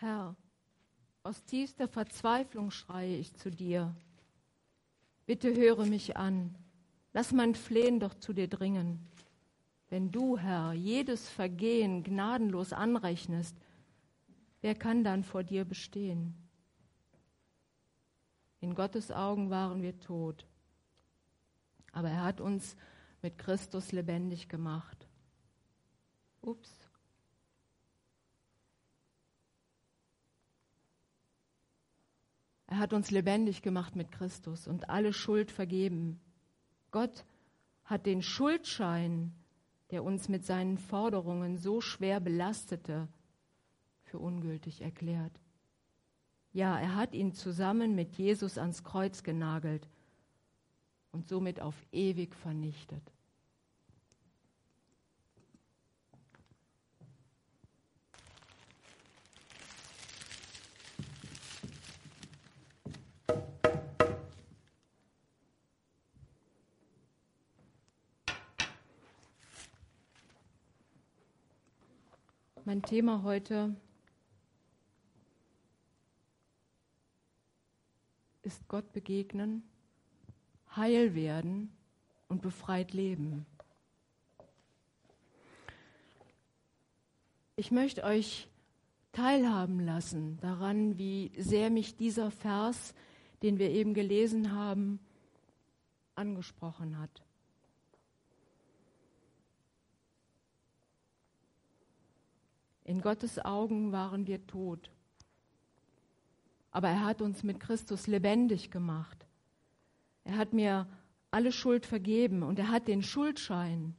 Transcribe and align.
Herr, 0.00 0.34
aus 1.24 1.44
tiefster 1.44 1.86
Verzweiflung 1.86 2.70
schreie 2.70 3.16
ich 3.16 3.34
zu 3.34 3.50
dir. 3.50 3.94
Bitte 5.26 5.54
höre 5.54 5.84
mich 5.84 6.16
an. 6.16 6.56
Lass 7.12 7.32
mein 7.32 7.54
Flehen 7.54 8.00
doch 8.00 8.14
zu 8.14 8.32
dir 8.32 8.48
dringen. 8.48 9.06
Wenn 9.90 10.10
du, 10.10 10.38
Herr, 10.38 10.72
jedes 10.72 11.28
Vergehen 11.28 12.02
gnadenlos 12.02 12.72
anrechnest, 12.72 13.54
wer 14.62 14.74
kann 14.74 15.04
dann 15.04 15.22
vor 15.22 15.44
dir 15.44 15.66
bestehen? 15.66 16.34
In 18.60 18.74
Gottes 18.74 19.12
Augen 19.12 19.50
waren 19.50 19.82
wir 19.82 20.00
tot, 20.00 20.46
aber 21.92 22.08
er 22.08 22.24
hat 22.24 22.40
uns 22.40 22.74
mit 23.20 23.36
Christus 23.36 23.92
lebendig 23.92 24.48
gemacht. 24.48 25.06
Ups. 26.40 26.79
Er 32.70 32.78
hat 32.78 32.92
uns 32.92 33.10
lebendig 33.10 33.62
gemacht 33.62 33.96
mit 33.96 34.12
Christus 34.12 34.68
und 34.68 34.88
alle 34.88 35.12
Schuld 35.12 35.50
vergeben. 35.50 36.20
Gott 36.92 37.24
hat 37.84 38.06
den 38.06 38.22
Schuldschein, 38.22 39.32
der 39.90 40.04
uns 40.04 40.28
mit 40.28 40.46
seinen 40.46 40.78
Forderungen 40.78 41.58
so 41.58 41.80
schwer 41.80 42.20
belastete, 42.20 43.08
für 44.04 44.20
ungültig 44.20 44.82
erklärt. 44.82 45.32
Ja, 46.52 46.78
er 46.78 46.94
hat 46.94 47.12
ihn 47.12 47.32
zusammen 47.32 47.96
mit 47.96 48.16
Jesus 48.16 48.56
ans 48.56 48.84
Kreuz 48.84 49.24
genagelt 49.24 49.88
und 51.10 51.28
somit 51.28 51.60
auf 51.60 51.74
ewig 51.90 52.36
vernichtet. 52.36 53.02
Mein 72.66 72.82
Thema 72.82 73.22
heute 73.22 73.74
ist 78.42 78.68
Gott 78.68 78.92
begegnen, 78.92 79.62
heil 80.76 81.14
werden 81.14 81.72
und 82.28 82.42
befreit 82.42 82.92
leben. 82.92 83.46
Ich 87.56 87.70
möchte 87.70 88.04
euch 88.04 88.46
teilhaben 89.12 89.80
lassen 89.80 90.38
daran, 90.40 90.98
wie 90.98 91.32
sehr 91.38 91.70
mich 91.70 91.96
dieser 91.96 92.30
Vers, 92.30 92.94
den 93.42 93.58
wir 93.58 93.70
eben 93.70 93.94
gelesen 93.94 94.52
haben, 94.52 95.00
angesprochen 96.14 96.98
hat. 96.98 97.22
In 102.90 103.02
Gottes 103.02 103.38
Augen 103.38 103.92
waren 103.92 104.26
wir 104.26 104.44
tot. 104.48 104.90
Aber 106.72 106.88
er 106.88 107.04
hat 107.04 107.22
uns 107.22 107.44
mit 107.44 107.60
Christus 107.60 108.08
lebendig 108.08 108.72
gemacht. 108.72 109.28
Er 110.24 110.36
hat 110.36 110.52
mir 110.52 110.88
alle 111.30 111.52
Schuld 111.52 111.86
vergeben 111.86 112.42
und 112.42 112.58
er 112.58 112.68
hat 112.68 112.88
den 112.88 113.04
Schuldschein, 113.04 113.94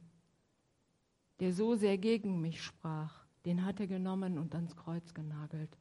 der 1.40 1.54
so 1.54 1.74
sehr 1.74 1.96
gegen 1.96 2.42
mich 2.42 2.62
sprach, 2.62 3.24
den 3.46 3.64
hat 3.64 3.80
er 3.80 3.86
genommen 3.86 4.36
und 4.36 4.54
ans 4.54 4.76
Kreuz 4.76 5.14
genagelt. 5.14 5.74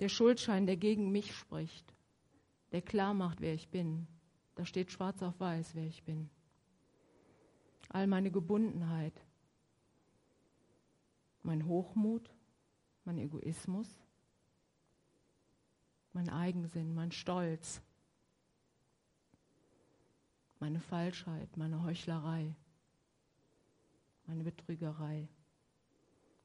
Der 0.00 0.10
Schuldschein, 0.10 0.66
der 0.66 0.76
gegen 0.76 1.10
mich 1.12 1.34
spricht, 1.34 1.94
der 2.72 2.82
klar 2.82 3.14
macht, 3.14 3.40
wer 3.40 3.54
ich 3.54 3.70
bin. 3.70 4.06
Da 4.54 4.66
steht 4.66 4.92
schwarz 4.92 5.22
auf 5.22 5.40
weiß, 5.40 5.74
wer 5.74 5.86
ich 5.86 6.04
bin. 6.04 6.28
All 7.88 8.06
meine 8.06 8.30
Gebundenheit, 8.30 9.25
mein 11.46 11.64
Hochmut, 11.66 12.34
mein 13.04 13.18
Egoismus, 13.18 13.88
mein 16.12 16.28
Eigensinn, 16.28 16.92
mein 16.92 17.12
Stolz, 17.12 17.80
meine 20.58 20.80
Falschheit, 20.80 21.56
meine 21.56 21.82
Heuchlerei, 21.82 22.54
meine 24.26 24.42
Betrügerei. 24.42 25.28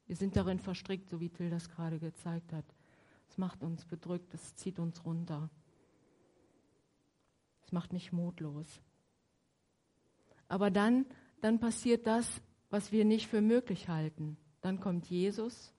Wir 0.06 0.16
sind 0.16 0.36
darin 0.36 0.60
verstrickt, 0.60 1.10
so 1.10 1.20
wie 1.20 1.30
Till 1.30 1.50
das 1.50 1.70
gerade 1.70 2.00
gezeigt 2.00 2.54
hat. 2.54 2.66
Es 3.28 3.38
macht 3.38 3.64
uns 3.64 3.86
bedrückt, 3.86 4.34
es 4.34 4.56
zieht 4.56 4.78
uns 4.78 5.04
runter. 5.06 5.50
Es 7.64 7.72
macht 7.72 7.94
mich 7.94 8.12
mutlos. 8.12 8.82
Aber 10.48 10.70
dann, 10.70 11.06
dann 11.40 11.60
passiert 11.60 12.06
das, 12.06 12.42
was 12.70 12.92
wir 12.92 13.06
nicht 13.06 13.28
für 13.28 13.42
möglich 13.42 13.88
halten. 13.88 14.38
Dann 14.62 14.80
kommt 14.80 15.08
Jesus 15.08 15.74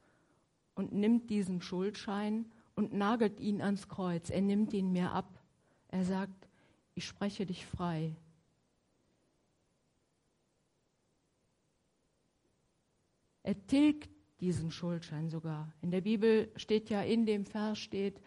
und 0.75 0.93
nimmt 0.93 1.31
diesen 1.31 1.63
Schuldschein 1.63 2.51
und 2.75 2.93
nagelt 2.93 3.41
ihn 3.41 3.63
ans 3.63 3.89
Kreuz. 3.89 4.31
Er 4.31 4.41
nimmt 4.41 4.73
ihn 4.73 4.93
mir 4.93 5.13
ab. 5.13 5.43
Er 5.89 6.05
sagt, 6.05 6.49
ich 6.95 7.07
spreche 7.07 7.47
dich 7.47 7.65
frei. 7.67 8.17
Er 13.43 13.67
tilgt 13.67 14.11
diesen 14.41 14.71
Schuldschein 14.71 15.29
sogar. 15.29 15.73
In 15.83 15.91
der 15.91 16.01
Bibel 16.01 16.51
steht 16.57 16.91
ja, 16.91 17.03
in 17.03 17.27
dem 17.27 17.45
Vers 17.45 17.79
steht, 17.79 18.21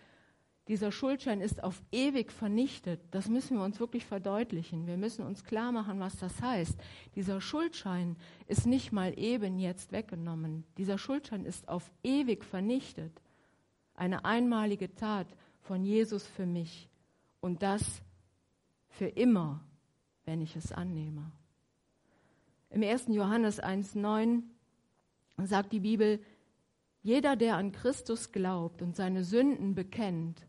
dieser 0.68 0.92
Schuldschein 0.92 1.42
ist 1.42 1.64
auf 1.64 1.80
ewig 1.92 2.32
vernichtet. 2.32 3.00
Das 3.12 3.30
müssen 3.30 3.58
wir 3.58 3.64
uns 3.64 3.80
wirklich 3.80 4.06
verdeutlichen. 4.06 4.88
Wir 4.88 4.98
müssen 4.98 5.24
uns 5.24 5.44
klar 5.44 5.72
machen, 5.72 6.00
was 6.00 6.18
das 6.18 6.42
heißt. 6.42 6.76
Dieser 7.16 7.40
Schuldschein 7.40 8.16
ist 8.48 8.66
nicht 8.66 8.92
mal 8.92 9.18
eben 9.20 9.60
jetzt 9.60 9.92
weggenommen. 9.92 10.64
Dieser 10.78 10.98
Schuldschein 10.98 11.46
ist 11.46 11.70
auf 11.70 11.92
ewig 12.04 12.44
vernichtet. 12.44 13.22
Eine 13.94 14.26
einmalige 14.26 14.94
Tat 14.96 15.28
von 15.62 15.86
Jesus 15.86 16.26
für 16.26 16.48
mich. 16.48 16.90
Und 17.42 17.62
das 17.62 18.02
für 18.88 19.08
immer, 19.08 19.64
wenn 20.26 20.42
ich 20.42 20.56
es 20.56 20.72
annehme. 20.72 21.32
Im 22.72 22.82
1. 22.82 23.06
Johannes 23.10 23.62
1.9 23.62 24.42
sagt 25.46 25.74
die 25.74 25.82
Bibel, 25.82 26.20
jeder, 27.04 27.36
der 27.36 27.58
an 27.58 27.72
Christus 27.72 28.32
glaubt 28.32 28.82
und 28.82 28.96
seine 28.96 29.24
Sünden 29.24 29.76
bekennt, 29.76 30.42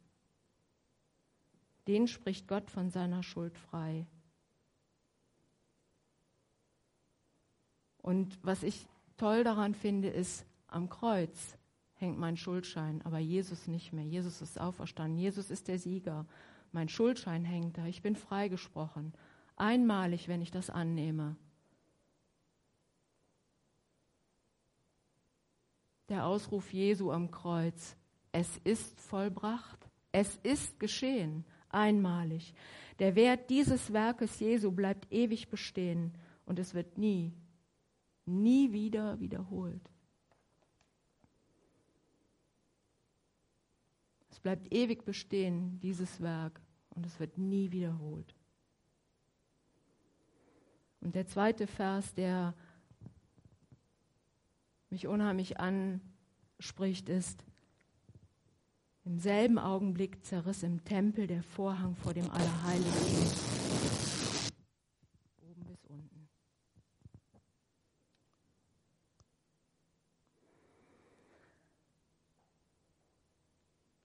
den 1.86 2.08
spricht 2.08 2.48
Gott 2.48 2.70
von 2.70 2.90
seiner 2.90 3.22
Schuld 3.22 3.56
frei. 3.56 4.06
Und 7.98 8.38
was 8.42 8.62
ich 8.62 8.86
toll 9.16 9.44
daran 9.44 9.74
finde, 9.74 10.08
ist, 10.08 10.46
am 10.68 10.88
Kreuz 10.88 11.56
hängt 11.94 12.18
mein 12.18 12.36
Schuldschein, 12.36 13.02
aber 13.02 13.18
Jesus 13.18 13.66
nicht 13.66 13.92
mehr. 13.92 14.04
Jesus 14.04 14.42
ist 14.42 14.60
auferstanden. 14.60 15.18
Jesus 15.18 15.50
ist 15.50 15.68
der 15.68 15.78
Sieger. 15.78 16.26
Mein 16.72 16.88
Schuldschein 16.88 17.44
hängt 17.44 17.78
da. 17.78 17.86
Ich 17.86 18.02
bin 18.02 18.16
freigesprochen. 18.16 19.12
Einmalig, 19.56 20.28
wenn 20.28 20.42
ich 20.42 20.50
das 20.50 20.70
annehme. 20.70 21.36
Der 26.08 26.26
Ausruf 26.26 26.72
Jesu 26.72 27.10
am 27.10 27.30
Kreuz. 27.30 27.96
Es 28.32 28.58
ist 28.58 29.00
vollbracht. 29.00 29.88
Es 30.12 30.36
ist 30.42 30.78
geschehen 30.78 31.44
einmalig. 31.68 32.54
Der 32.98 33.14
Wert 33.14 33.50
dieses 33.50 33.92
Werkes 33.92 34.40
Jesu 34.40 34.72
bleibt 34.72 35.12
ewig 35.12 35.48
bestehen 35.48 36.12
und 36.46 36.58
es 36.58 36.74
wird 36.74 36.96
nie, 36.98 37.32
nie 38.24 38.72
wieder 38.72 39.20
wiederholt. 39.20 39.90
Es 44.30 44.40
bleibt 44.40 44.72
ewig 44.72 45.04
bestehen, 45.04 45.80
dieses 45.80 46.20
Werk, 46.20 46.60
und 46.90 47.06
es 47.06 47.18
wird 47.18 47.38
nie 47.38 47.72
wiederholt. 47.72 48.34
Und 51.00 51.14
der 51.14 51.26
zweite 51.26 51.66
Vers, 51.66 52.14
der 52.14 52.54
mich 54.90 55.06
unheimlich 55.06 55.58
anspricht, 55.58 57.08
ist, 57.08 57.44
im 59.06 59.20
selben 59.20 59.58
Augenblick 59.58 60.24
zerriss 60.24 60.64
im 60.64 60.84
Tempel 60.84 61.28
der 61.28 61.44
Vorhang 61.44 61.94
vor 61.94 62.12
dem 62.12 62.28
Allerheiligsten. 62.28 64.52
Oben 65.48 65.64
bis 65.64 65.84
unten. 65.84 66.28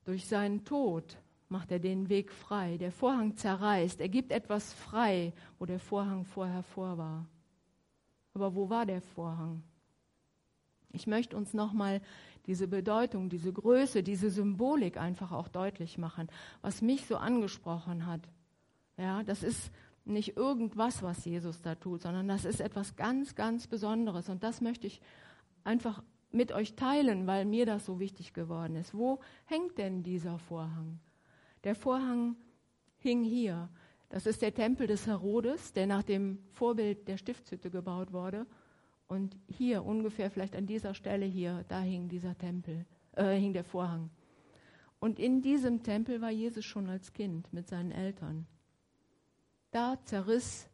Durch 0.06 0.28
seinen 0.28 0.64
Tod 0.64 1.18
macht 1.50 1.72
er 1.72 1.80
den 1.80 2.08
Weg 2.08 2.32
frei. 2.32 2.78
Der 2.78 2.92
Vorhang 2.92 3.36
zerreißt. 3.36 4.00
Er 4.00 4.10
gibt 4.10 4.32
etwas 4.32 4.72
frei, 4.72 5.34
wo 5.58 5.66
der 5.66 5.80
Vorhang 5.80 6.26
vorher 6.26 6.62
vor 6.62 7.00
war. 7.00 7.26
Aber 8.36 8.54
wo 8.54 8.70
war 8.70 8.86
der 8.86 9.02
Vorhang? 9.02 9.64
Ich 10.94 11.08
möchte 11.08 11.36
uns 11.36 11.54
nochmal 11.54 12.02
diese 12.46 12.68
Bedeutung, 12.68 13.30
diese 13.30 13.54
Größe, 13.54 14.04
diese 14.04 14.30
Symbolik 14.30 14.98
einfach 14.98 15.32
auch 15.32 15.48
deutlich 15.48 15.98
machen, 15.98 16.28
was 16.62 16.82
mich 16.82 17.06
so 17.06 17.18
angesprochen 17.18 18.06
hat. 18.06 18.22
Ja, 18.98 19.24
das 19.24 19.44
ist 19.44 19.72
nicht 20.06 20.38
irgendwas, 20.38 21.04
was 21.04 21.26
Jesus 21.26 21.62
da 21.62 21.76
tut, 21.76 22.02
sondern 22.02 22.28
das 22.28 22.46
ist 22.46 22.60
etwas 22.60 22.96
ganz, 22.96 23.36
ganz 23.36 23.68
Besonderes. 23.68 24.30
Und 24.30 24.44
das 24.44 24.62
möchte 24.62 24.88
ich 24.88 25.02
einfach 25.64 26.04
mit 26.32 26.52
euch 26.52 26.76
teilen, 26.76 27.28
weil 27.28 27.46
mir 27.46 27.66
das 27.66 27.86
so 27.86 28.00
wichtig 28.00 28.34
geworden 28.34 28.76
ist. 28.76 28.94
Wo 28.94 29.20
hängt 29.46 29.78
denn 29.78 30.02
dieser 30.04 30.40
Vorhang? 30.40 31.00
Der 31.64 31.76
Vorhang 31.76 32.36
hing 32.98 33.24
hier. 33.24 33.70
Das 34.10 34.26
ist 34.26 34.42
der 34.42 34.54
Tempel 34.54 34.88
des 34.88 35.08
Herodes, 35.08 35.74
der 35.74 35.88
nach 35.88 36.04
dem 36.04 36.40
Vorbild 36.52 37.08
der 37.08 37.18
Stiftshütte 37.18 37.70
gebaut 37.70 38.12
wurde. 38.12 38.46
Und 39.12 39.36
hier 39.50 39.84
ungefähr, 39.84 40.32
vielleicht 40.32 40.56
an 40.56 40.66
dieser 40.66 40.94
Stelle 40.94 41.26
hier, 41.26 41.66
da 41.68 41.82
hing 41.82 42.08
dieser 42.08 42.38
Tempel, 42.38 42.86
äh, 43.12 43.36
hing 43.36 43.52
der 43.52 43.66
Vorhang. 43.66 44.10
Und 45.02 45.20
in 45.20 45.42
diesem 45.42 45.84
Tempel 45.84 46.22
war 46.22 46.30
Jesus 46.30 46.64
schon 46.64 46.88
als 46.88 47.12
Kind 47.12 47.52
mit 47.52 47.68
seinen 47.68 47.92
Eltern. 47.92 48.48
Da 49.72 49.98
zerriss 50.06 50.70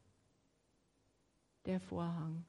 der 1.65 1.79
Vorhang. 1.79 2.45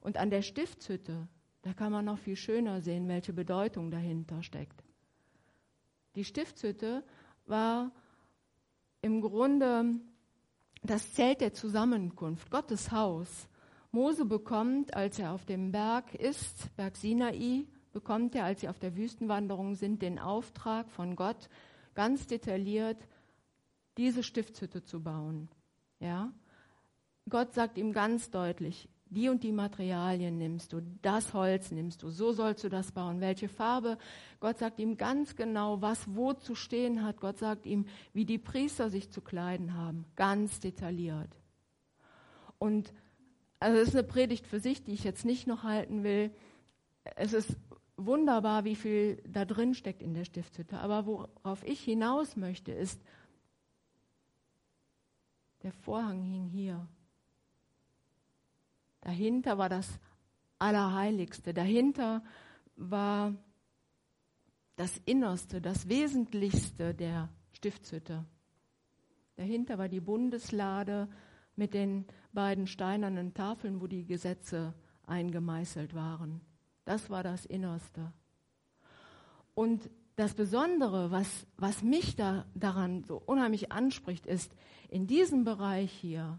Und 0.00 0.16
an 0.16 0.30
der 0.30 0.42
Stiftshütte, 0.42 1.28
da 1.62 1.72
kann 1.74 1.92
man 1.92 2.06
noch 2.06 2.18
viel 2.18 2.34
schöner 2.34 2.80
sehen, 2.80 3.06
welche 3.06 3.32
Bedeutung 3.32 3.92
dahinter 3.92 4.42
steckt. 4.42 4.82
Die 6.16 6.24
Stiftshütte 6.24 7.04
war 7.46 7.92
im 9.00 9.20
Grunde 9.20 9.94
das 10.82 11.12
Zelt 11.14 11.40
der 11.40 11.54
Zusammenkunft, 11.54 12.50
Gottes 12.50 12.90
Haus. 12.90 13.48
Mose 13.94 14.24
bekommt, 14.24 14.94
als 14.94 15.20
er 15.20 15.32
auf 15.32 15.44
dem 15.44 15.70
Berg 15.70 16.16
ist, 16.16 16.74
Berg 16.76 16.96
Sinai, 16.96 17.64
bekommt 17.92 18.34
er, 18.34 18.44
als 18.44 18.60
sie 18.60 18.68
auf 18.68 18.80
der 18.80 18.96
Wüstenwanderung 18.96 19.76
sind, 19.76 20.02
den 20.02 20.18
Auftrag 20.18 20.90
von 20.90 21.14
Gott, 21.14 21.48
ganz 21.94 22.26
detailliert 22.26 22.98
diese 23.96 24.24
Stiftshütte 24.24 24.82
zu 24.82 25.00
bauen. 25.00 25.48
Ja? 26.00 26.32
Gott 27.30 27.54
sagt 27.54 27.78
ihm 27.78 27.92
ganz 27.92 28.30
deutlich, 28.30 28.88
die 29.10 29.28
und 29.28 29.44
die 29.44 29.52
Materialien 29.52 30.38
nimmst 30.38 30.72
du, 30.72 30.80
das 31.00 31.32
Holz 31.32 31.70
nimmst 31.70 32.02
du, 32.02 32.10
so 32.10 32.32
sollst 32.32 32.64
du 32.64 32.68
das 32.68 32.90
bauen, 32.90 33.20
welche 33.20 33.48
Farbe. 33.48 33.96
Gott 34.40 34.58
sagt 34.58 34.80
ihm 34.80 34.96
ganz 34.96 35.36
genau, 35.36 35.82
was 35.82 36.12
wo 36.12 36.32
zu 36.32 36.56
stehen 36.56 37.04
hat. 37.04 37.20
Gott 37.20 37.38
sagt 37.38 37.64
ihm, 37.64 37.86
wie 38.12 38.24
die 38.24 38.38
Priester 38.38 38.90
sich 38.90 39.12
zu 39.12 39.20
kleiden 39.20 39.74
haben, 39.74 40.04
ganz 40.16 40.58
detailliert. 40.58 41.30
Und 42.58 42.92
also 43.64 43.78
es 43.78 43.88
ist 43.88 43.96
eine 43.96 44.06
Predigt 44.06 44.46
für 44.46 44.60
sich, 44.60 44.84
die 44.84 44.92
ich 44.92 45.04
jetzt 45.04 45.24
nicht 45.24 45.46
noch 45.46 45.62
halten 45.62 46.04
will. 46.04 46.30
Es 47.16 47.32
ist 47.32 47.56
wunderbar, 47.96 48.64
wie 48.64 48.76
viel 48.76 49.22
da 49.26 49.46
drin 49.46 49.72
steckt 49.74 50.02
in 50.02 50.12
der 50.12 50.26
Stiftshütte. 50.26 50.78
Aber 50.80 51.06
worauf 51.06 51.64
ich 51.64 51.80
hinaus 51.80 52.36
möchte, 52.36 52.72
ist, 52.72 53.00
der 55.62 55.72
Vorhang 55.72 56.20
hing 56.20 56.46
hier. 56.46 56.86
Dahinter 59.00 59.56
war 59.56 59.70
das 59.70 59.98
Allerheiligste. 60.58 61.54
Dahinter 61.54 62.22
war 62.76 63.34
das 64.76 65.00
Innerste, 65.06 65.62
das 65.62 65.88
Wesentlichste 65.88 66.94
der 66.94 67.30
Stiftshütte. 67.52 68.26
Dahinter 69.36 69.78
war 69.78 69.88
die 69.88 70.00
Bundeslade 70.00 71.08
mit 71.56 71.72
den 71.72 72.04
beiden 72.34 72.66
steinernen 72.66 73.32
Tafeln, 73.34 73.80
wo 73.80 73.86
die 73.86 74.04
Gesetze 74.04 74.74
eingemeißelt 75.06 75.94
waren. 75.94 76.40
Das 76.84 77.08
war 77.10 77.22
das 77.22 77.46
Innerste. 77.46 78.12
Und 79.54 79.88
das 80.16 80.34
Besondere, 80.34 81.10
was, 81.10 81.46
was 81.56 81.82
mich 81.82 82.16
da, 82.16 82.44
daran 82.54 83.04
so 83.04 83.20
unheimlich 83.24 83.72
anspricht, 83.72 84.26
ist, 84.26 84.54
in 84.88 85.06
diesem 85.06 85.44
Bereich 85.44 85.92
hier, 85.92 86.38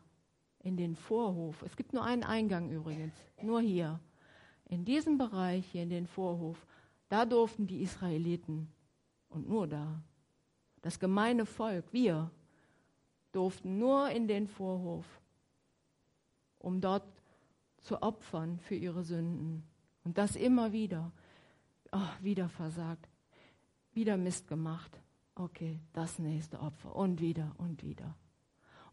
in 0.60 0.78
den 0.78 0.96
Vorhof, 0.96 1.62
es 1.62 1.76
gibt 1.76 1.94
nur 1.94 2.04
einen 2.04 2.24
Eingang 2.24 2.70
übrigens, 2.72 3.14
nur 3.42 3.62
hier, 3.62 4.00
in 4.66 4.86
diesem 4.86 5.18
Bereich 5.18 5.66
hier 5.68 5.84
in 5.84 5.90
den 5.90 6.08
Vorhof, 6.08 6.66
da 7.10 7.26
durften 7.26 7.68
die 7.68 7.82
Israeliten, 7.82 8.72
und 9.30 9.50
nur 9.50 9.68
da, 9.68 10.02
das 10.82 11.00
gemeine 11.00 11.46
Volk, 11.46 11.86
wir, 11.92 12.32
durften 13.32 13.78
nur 13.78 14.10
in 14.10 14.28
den 14.28 14.48
Vorhof 14.48 15.06
um 16.66 16.82
dort 16.82 17.06
zu 17.78 18.02
opfern 18.02 18.60
für 18.60 18.76
ihre 18.76 19.04
Sünden. 19.04 19.64
Und 20.04 20.18
das 20.18 20.36
immer 20.36 20.74
wieder. 20.74 21.12
Oh, 21.92 22.10
wieder 22.22 22.50
versagt. 22.50 23.08
Wieder 23.94 24.18
Mist 24.18 24.48
gemacht. 24.48 25.00
Okay, 25.36 25.80
das 25.94 26.18
nächste 26.18 26.60
Opfer. 26.60 26.96
Und 26.96 27.22
wieder 27.22 27.54
und 27.60 27.84
wieder. 27.84 28.16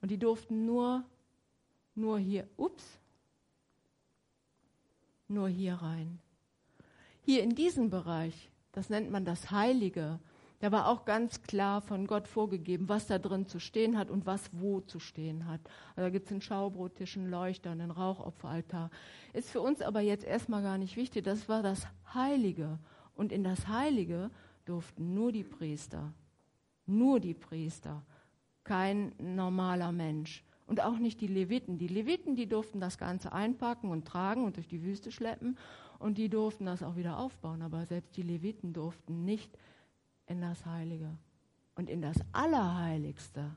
Und 0.02 0.10
die 0.10 0.18
durften 0.18 0.66
nur, 0.66 1.04
nur 1.94 2.18
hier, 2.18 2.46
ups, 2.58 3.00
nur 5.28 5.48
hier 5.48 5.74
rein. 5.74 6.20
Hier 7.22 7.42
in 7.42 7.54
diesem 7.54 7.88
Bereich, 7.88 8.50
das 8.72 8.90
nennt 8.90 9.10
man 9.10 9.24
das 9.24 9.50
Heilige, 9.50 10.20
da 10.62 10.70
war 10.70 10.86
auch 10.86 11.04
ganz 11.04 11.42
klar 11.42 11.80
von 11.80 12.06
Gott 12.06 12.28
vorgegeben, 12.28 12.88
was 12.88 13.08
da 13.08 13.18
drin 13.18 13.46
zu 13.46 13.58
stehen 13.58 13.98
hat 13.98 14.12
und 14.12 14.26
was 14.26 14.48
wo 14.52 14.80
zu 14.80 15.00
stehen 15.00 15.48
hat. 15.48 15.60
Also 15.96 16.02
da 16.02 16.10
gibt 16.10 16.26
es 16.26 16.30
einen 16.30 16.40
Schaubrottisch, 16.40 17.16
einen 17.16 17.30
Leuchter, 17.30 17.72
einen 17.72 17.90
Rauchopferaltar. 17.90 18.90
Ist 19.32 19.50
für 19.50 19.60
uns 19.60 19.82
aber 19.82 20.02
jetzt 20.02 20.22
erstmal 20.24 20.62
gar 20.62 20.78
nicht 20.78 20.96
wichtig. 20.96 21.24
Das 21.24 21.48
war 21.48 21.64
das 21.64 21.88
Heilige. 22.14 22.78
Und 23.16 23.32
in 23.32 23.42
das 23.42 23.66
Heilige 23.66 24.30
durften 24.64 25.14
nur 25.14 25.32
die 25.32 25.42
Priester. 25.42 26.14
Nur 26.86 27.18
die 27.18 27.34
Priester. 27.34 28.04
Kein 28.62 29.16
normaler 29.18 29.90
Mensch. 29.90 30.44
Und 30.68 30.80
auch 30.80 31.00
nicht 31.00 31.20
die 31.20 31.26
Leviten. 31.26 31.76
Die 31.76 31.88
Leviten, 31.88 32.36
die 32.36 32.46
durften 32.46 32.78
das 32.78 32.98
Ganze 32.98 33.32
einpacken 33.32 33.90
und 33.90 34.06
tragen 34.06 34.44
und 34.44 34.58
durch 34.58 34.68
die 34.68 34.84
Wüste 34.84 35.10
schleppen. 35.10 35.58
Und 35.98 36.18
die 36.18 36.28
durften 36.28 36.66
das 36.66 36.84
auch 36.84 36.94
wieder 36.94 37.18
aufbauen. 37.18 37.62
Aber 37.62 37.84
selbst 37.84 38.16
die 38.16 38.22
Leviten 38.22 38.72
durften 38.72 39.24
nicht 39.24 39.58
in 40.32 40.40
das 40.40 40.66
Heilige. 40.66 41.16
Und 41.74 41.88
in 41.88 42.02
das 42.02 42.16
Allerheiligste, 42.32 43.54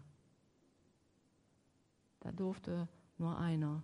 da 2.19 2.31
durfte 2.31 2.87
nur 3.17 3.37
einer, 3.37 3.81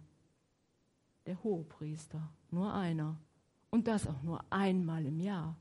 der 1.26 1.42
Hohepriester, 1.44 2.30
nur 2.50 2.74
einer. 2.74 3.18
Und 3.70 3.88
das 3.88 4.08
auch 4.08 4.22
nur 4.22 4.44
einmal 4.50 5.06
im 5.06 5.20
Jahr. 5.20 5.56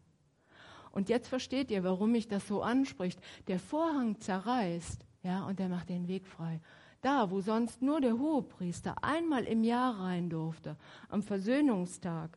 Und 0.92 1.08
jetzt 1.08 1.28
versteht 1.28 1.70
ihr, 1.70 1.84
warum 1.84 2.12
mich 2.12 2.26
das 2.26 2.46
so 2.48 2.62
anspricht. 2.62 3.20
Der 3.46 3.60
Vorhang 3.60 4.18
zerreißt, 4.20 5.04
ja, 5.22 5.46
und 5.46 5.58
der 5.58 5.68
macht 5.68 5.88
den 5.88 6.08
Weg 6.08 6.26
frei. 6.26 6.60
Da, 7.00 7.30
wo 7.30 7.40
sonst 7.40 7.80
nur 7.80 8.00
der 8.00 8.18
Hohepriester 8.18 9.02
einmal 9.02 9.44
im 9.44 9.62
Jahr 9.62 10.00
rein 10.00 10.28
durfte, 10.28 10.76
am 11.08 11.22
Versöhnungstag. 11.22 12.36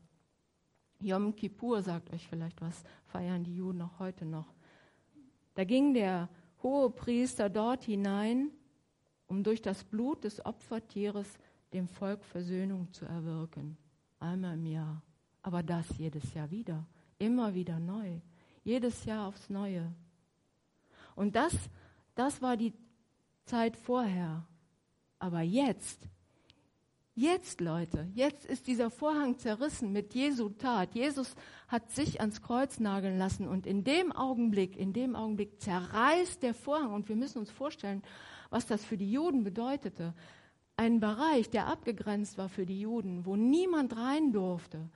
Yom 0.99 1.35
Kippur 1.35 1.81
sagt 1.81 2.13
euch 2.13 2.27
vielleicht 2.27 2.61
was, 2.61 2.83
feiern 3.05 3.43
die 3.43 3.55
Juden 3.55 3.81
auch 3.81 3.99
heute 3.99 4.25
noch. 4.25 4.52
Da 5.53 5.63
ging 5.63 5.93
der 5.93 6.29
hohe 6.61 6.89
Priester 6.89 7.49
dort 7.49 7.83
hinein, 7.83 8.49
um 9.27 9.43
durch 9.43 9.61
das 9.61 9.83
Blut 9.83 10.23
des 10.23 10.43
Opfertieres 10.45 11.27
dem 11.73 11.87
Volk 11.87 12.23
Versöhnung 12.23 12.91
zu 12.91 13.05
erwirken. 13.05 13.77
Einmal 14.19 14.55
im 14.55 14.65
Jahr. 14.65 15.01
Aber 15.41 15.63
das 15.63 15.97
jedes 15.97 16.33
Jahr 16.33 16.49
wieder. 16.51 16.85
Immer 17.19 17.53
wieder 17.53 17.79
neu. 17.79 18.19
Jedes 18.63 19.05
Jahr 19.05 19.27
aufs 19.27 19.49
Neue. 19.49 19.91
Und 21.15 21.35
das, 21.35 21.53
das 22.15 22.41
war 22.41 22.55
die 22.55 22.73
Zeit 23.43 23.75
vorher. 23.75 24.45
Aber 25.19 25.41
jetzt 25.41 26.07
Jetzt, 27.15 27.61
Leute, 27.61 28.07
jetzt 28.15 28.43
ist 28.43 28.65
dieser 28.65 28.89
Vorhang 28.89 29.37
zerrissen 29.37 29.91
mit 29.91 30.15
Jesu 30.15 30.49
Tat. 30.49 30.95
Jesus 30.95 31.35
hat 31.67 31.91
sich 31.91 32.19
ans 32.19 32.41
Kreuz 32.41 32.79
nageln 32.79 33.19
lassen 33.19 33.47
und 33.47 33.67
in 33.67 33.83
dem 33.83 34.11
Augenblick, 34.11 34.75
in 34.75 34.93
dem 34.93 35.15
Augenblick 35.15 35.61
zerreißt 35.61 36.41
der 36.41 36.55
Vorhang 36.55 36.91
und 36.91 37.09
wir 37.09 37.15
müssen 37.15 37.37
uns 37.37 37.51
vorstellen, 37.51 38.01
was 38.49 38.65
das 38.65 38.83
für 38.83 38.97
die 38.97 39.11
Juden 39.11 39.43
bedeutete. 39.43 40.15
Ein 40.75 40.99
Bereich, 40.99 41.51
der 41.51 41.67
abgegrenzt 41.67 42.39
war 42.39 42.49
für 42.49 42.65
die 42.65 42.81
Juden, 42.81 43.27
wo 43.27 43.35
niemand 43.35 43.95
rein 43.95 44.31
durfte, 44.31 44.89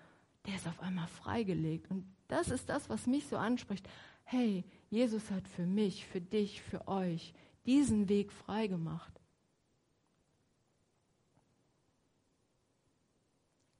der 0.47 0.55
ist 0.55 0.67
auf 0.67 0.79
einmal 0.81 1.07
freigelegt. 1.07 1.91
Und 1.91 2.03
das 2.29 2.49
ist 2.49 2.67
das, 2.67 2.89
was 2.89 3.05
mich 3.05 3.27
so 3.27 3.37
anspricht. 3.37 3.87
Hey, 4.23 4.65
Jesus 4.89 5.29
hat 5.29 5.47
für 5.47 5.67
mich, 5.67 6.07
für 6.07 6.19
dich, 6.19 6.63
für 6.63 6.87
euch 6.87 7.35
diesen 7.67 8.09
Weg 8.09 8.31
freigemacht. 8.31 9.16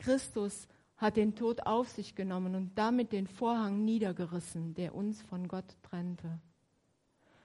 Christus 0.07 0.69
hat 0.95 1.17
den 1.17 1.35
Tod 1.35 1.67
auf 1.67 1.89
sich 1.89 2.15
genommen 2.15 2.55
und 2.55 2.77
damit 2.77 3.11
den 3.11 3.27
Vorhang 3.27 3.83
niedergerissen, 3.83 4.73
der 4.73 4.95
uns 4.95 5.21
von 5.21 5.49
Gott 5.49 5.75
trennte. 5.83 6.39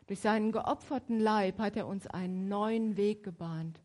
Durch 0.07 0.21
seinen 0.21 0.53
geopferten 0.53 1.19
Leib 1.19 1.59
hat 1.59 1.77
er 1.77 1.89
uns 1.89 2.07
einen 2.07 2.47
neuen 2.47 2.97
Weg 2.97 3.25
gebahnt, 3.25 3.81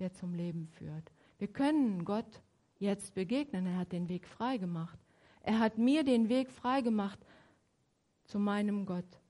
der 0.00 0.12
zum 0.14 0.34
Leben 0.34 0.66
führt. 0.66 1.12
Wir 1.38 1.46
können 1.46 2.04
Gott 2.04 2.42
jetzt 2.80 3.14
begegnen. 3.14 3.66
Er 3.66 3.78
hat 3.78 3.92
den 3.92 4.08
Weg 4.08 4.26
frei 4.26 4.56
gemacht. 4.56 4.98
Er 5.42 5.60
hat 5.60 5.78
mir 5.78 6.02
den 6.02 6.28
Weg 6.28 6.50
freigemacht 6.50 7.20
zu 8.24 8.40
meinem 8.40 8.84
Gott. 8.84 9.20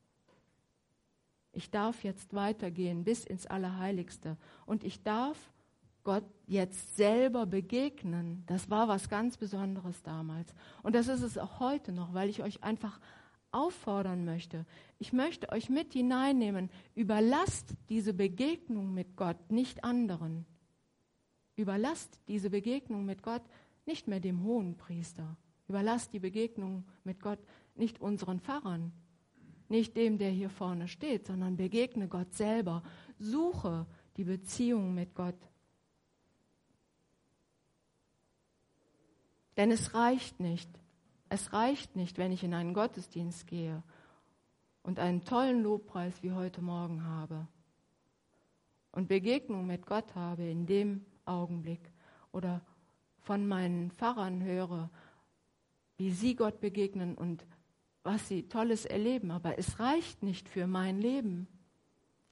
Ich 1.53 1.71
darf 1.71 2.05
jetzt 2.05 2.33
weitergehen 2.33 3.05
bis 3.05 3.27
ins 3.27 3.47
Allerheiligste 3.47 4.39
und 4.65 4.83
ich 4.83 5.03
darf 5.03 5.51
Gott 6.09 6.25
jetzt 6.47 6.97
selber 6.97 7.45
begegnen. 7.45 8.43
Das 8.47 8.71
war 8.71 8.89
was 8.89 9.11
ganz 9.11 9.37
Besonderes 9.37 10.03
damals. 10.03 10.55
Und 10.83 10.95
das 10.95 11.07
ist 11.07 11.21
es 11.21 11.37
auch 11.37 11.61
heute 11.61 11.93
noch, 11.93 12.15
weil 12.15 12.31
ich 12.31 12.43
euch 12.43 12.65
einfach 12.65 12.99
auffordern 13.51 14.25
möchte. 14.25 14.65
Ich 14.99 15.13
möchte 15.13 15.53
euch 15.53 15.69
mit 15.69 15.93
hineinnehmen. 15.93 16.71
Überlasst 16.95 17.75
diese 17.91 18.15
Begegnung 18.15 18.95
mit 18.95 19.17
Gott 19.17 19.53
nicht 19.53 19.85
anderen. 19.85 20.47
Überlasst 21.57 22.19
diese 22.27 22.49
Begegnung 22.49 23.05
mit 23.05 23.23
Gott 23.23 23.43
nicht 23.85 24.09
mehr 24.09 24.21
dem 24.21 24.45
hohen 24.45 24.79
Priester. 24.79 25.37
Überlasst 25.69 26.15
die 26.15 26.21
Begegnung 26.21 26.87
mit 27.05 27.21
Gott 27.21 27.41
nicht 27.75 28.01
unseren 28.01 28.41
Pfarrern, 28.41 28.93
nicht 29.69 29.95
dem, 29.95 30.17
der 30.17 30.31
hier 30.31 30.49
vorne 30.49 30.89
steht, 30.89 31.27
sondern 31.27 31.59
begegne 31.59 32.09
Gott 32.09 32.33
selber. 32.33 32.83
Suche 33.19 33.85
die 34.17 34.25
Beziehung 34.25 34.95
mit 34.95 35.15
Gott. 35.15 35.37
Denn 39.59 39.73
es 39.73 39.93
reicht 39.93 40.41
nicht, 40.41 40.71
es 41.29 41.53
reicht 41.53 41.97
nicht, 41.97 42.17
wenn 42.17 42.33
ich 42.33 42.45
in 42.45 42.55
einen 42.55 42.75
Gottesdienst 42.75 43.47
gehe 43.49 43.83
und 44.83 45.01
einen 45.01 45.25
tollen 45.25 45.63
Lobpreis 45.63 46.23
wie 46.23 46.33
heute 46.33 46.63
Morgen 46.63 47.05
habe 47.05 47.47
und 48.93 49.09
Begegnung 49.09 49.67
mit 49.67 49.85
Gott 49.85 50.15
habe 50.15 50.45
in 50.45 50.65
dem 50.67 51.05
Augenblick 51.25 51.93
oder 52.33 52.63
von 53.19 53.47
meinen 53.47 53.91
Pfarrern 53.91 54.43
höre, 54.43 54.91
wie 55.97 56.13
sie 56.13 56.37
Gott 56.37 56.61
begegnen 56.61 57.17
und 57.17 57.45
was 58.05 58.29
sie 58.29 58.49
Tolles 58.49 58.85
erleben. 58.87 59.33
Aber 59.33 59.59
es 59.59 59.81
reicht 59.81 60.23
nicht 60.23 60.49
für 60.49 60.69
mein 60.69 61.01
Leben. 61.01 61.49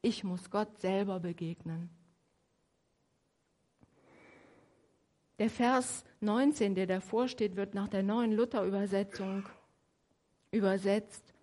Ich 0.01 0.23
muss 0.23 0.51
Gott 0.51 0.81
selber 0.81 1.19
begegnen. 1.19 1.91
Der 5.39 5.51
Vers 5.51 6.05
19, 6.21 6.75
der 6.75 6.87
davor 6.87 7.29
steht, 7.29 7.57
wird 7.57 7.75
nach 7.75 7.89
der 7.89 8.03
neuen 8.03 8.33
Luther-Übersetzung 8.33 9.47
übersetzt 10.51 11.35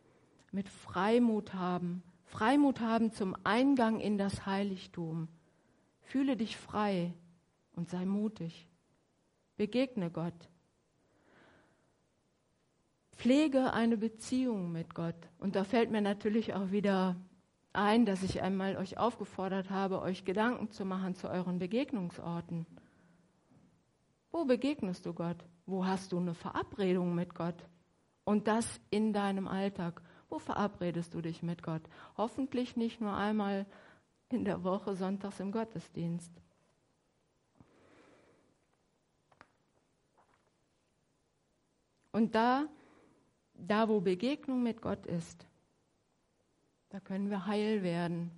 mit 0.52 0.68
Freimut 0.68 1.54
haben. 1.54 2.02
Freimut 2.26 2.80
haben 2.80 3.12
zum 3.12 3.36
Eingang 3.44 4.00
in 4.00 4.18
das 4.18 4.46
Heiligtum. 4.48 5.28
Fühle 6.02 6.36
dich 6.36 6.58
frei 6.58 7.14
und 7.76 7.90
sei 7.90 8.06
mutig. 8.06 8.68
Begegne 9.58 10.10
Gott. 10.10 10.34
Pflege 13.16 13.74
eine 13.74 13.98
Beziehung 13.98 14.72
mit 14.72 14.96
Gott. 14.96 15.16
Und 15.38 15.56
da 15.56 15.64
fällt 15.64 15.92
mir 15.92 16.02
natürlich 16.02 16.56
auch 16.56 16.72
wieder 16.72 17.16
ein, 17.72 18.06
dass 18.06 18.24
ich 18.24 18.42
einmal 18.42 18.78
euch 18.78 18.98
aufgefordert 18.98 19.70
habe, 19.70 20.02
euch 20.02 20.26
Gedanken 20.26 20.72
zu 20.72 20.86
machen 20.86 21.16
zu 21.16 21.30
euren 21.30 21.60
Begegnungsorten. 21.60 22.66
Wo 24.34 24.46
begegnest 24.46 25.06
du 25.06 25.14
Gott? 25.14 25.38
Wo 25.68 25.86
hast 25.86 26.12
du 26.12 26.18
eine 26.18 26.34
Verabredung 26.34 27.14
mit 27.14 27.36
Gott? 27.36 27.64
Und 28.26 28.48
das 28.48 28.82
in 28.90 29.14
deinem 29.14 29.48
Alltag. 29.48 30.02
Wo 30.28 30.40
verabredest 30.40 31.14
du 31.14 31.22
dich 31.22 31.44
mit 31.44 31.62
Gott? 31.62 31.84
Hoffentlich 32.18 32.76
nicht 32.76 33.00
nur 33.00 33.16
einmal 33.16 33.68
in 34.30 34.44
der 34.44 34.64
Woche 34.64 34.96
sonntags 34.96 35.40
im 35.40 35.52
Gottesdienst. 35.52 36.32
Und 42.12 42.34
da, 42.34 42.66
da 43.54 43.88
wo 43.88 44.02
Begegnung 44.02 44.64
mit 44.64 44.82
Gott 44.82 45.06
ist, 45.06 45.46
da 46.90 47.00
können 47.00 47.30
wir 47.30 47.46
heil 47.46 47.84
werden. 47.84 48.32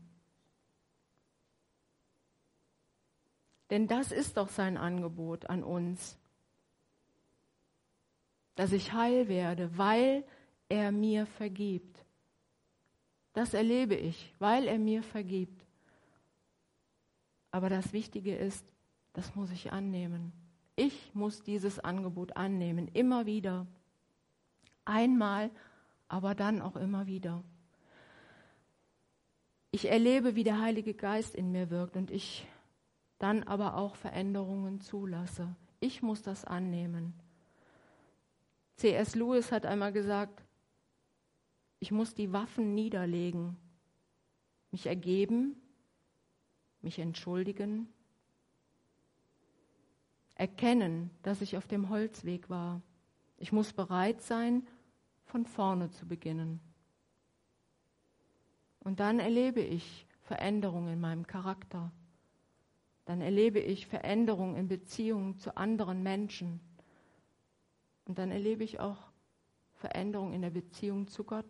Denn 3.69 3.87
das 3.87 4.11
ist 4.11 4.37
doch 4.37 4.49
sein 4.49 4.77
Angebot 4.77 5.49
an 5.49 5.63
uns, 5.63 6.17
dass 8.55 8.71
ich 8.71 8.93
heil 8.93 9.27
werde, 9.27 9.77
weil 9.77 10.23
er 10.69 10.91
mir 10.91 11.25
vergibt. 11.25 12.05
Das 13.33 13.53
erlebe 13.53 13.95
ich, 13.95 14.33
weil 14.39 14.67
er 14.67 14.79
mir 14.79 15.03
vergibt. 15.03 15.65
Aber 17.51 17.69
das 17.69 17.91
Wichtige 17.91 18.35
ist, 18.35 18.65
das 19.13 19.35
muss 19.35 19.51
ich 19.51 19.71
annehmen. 19.71 20.31
Ich 20.75 21.13
muss 21.13 21.41
dieses 21.41 21.79
Angebot 21.79 22.35
annehmen, 22.35 22.87
immer 22.89 23.25
wieder. 23.25 23.65
Einmal, 24.83 25.49
aber 26.07 26.35
dann 26.35 26.61
auch 26.61 26.75
immer 26.75 27.07
wieder. 27.07 27.43
Ich 29.71 29.89
erlebe, 29.89 30.35
wie 30.35 30.43
der 30.43 30.61
Heilige 30.61 30.93
Geist 30.93 31.35
in 31.35 31.51
mir 31.51 31.69
wirkt 31.69 31.97
und 31.97 32.11
ich 32.11 32.47
dann 33.19 33.43
aber 33.43 33.77
auch 33.77 33.95
Veränderungen 33.95 34.81
zulasse. 34.81 35.55
Ich 35.79 36.01
muss 36.01 36.21
das 36.21 36.45
annehmen. 36.45 37.13
C.S. 38.75 39.15
Lewis 39.15 39.51
hat 39.51 39.65
einmal 39.65 39.93
gesagt, 39.93 40.43
ich 41.79 41.91
muss 41.91 42.13
die 42.13 42.33
Waffen 42.33 42.73
niederlegen, 42.73 43.57
mich 44.71 44.87
ergeben, 44.87 45.55
mich 46.81 46.99
entschuldigen, 46.99 47.87
erkennen, 50.35 51.09
dass 51.23 51.41
ich 51.41 51.57
auf 51.57 51.67
dem 51.67 51.89
Holzweg 51.89 52.49
war. 52.49 52.81
Ich 53.37 53.51
muss 53.51 53.71
bereit 53.73 54.21
sein, 54.21 54.67
von 55.25 55.45
vorne 55.45 55.89
zu 55.91 56.05
beginnen. 56.05 56.59
Und 58.79 58.99
dann 58.99 59.19
erlebe 59.19 59.61
ich 59.61 60.05
Veränderungen 60.21 60.93
in 60.93 61.01
meinem 61.01 61.25
Charakter 61.25 61.91
dann 63.05 63.21
erlebe 63.21 63.59
ich 63.59 63.87
Veränderung 63.87 64.55
in 64.55 64.67
Beziehungen 64.67 65.37
zu 65.37 65.55
anderen 65.55 66.03
Menschen. 66.03 66.59
Und 68.05 68.17
dann 68.17 68.31
erlebe 68.31 68.63
ich 68.63 68.79
auch 68.79 68.97
Veränderung 69.75 70.33
in 70.33 70.41
der 70.41 70.49
Beziehung 70.49 71.07
zu 71.07 71.23
Gott, 71.23 71.45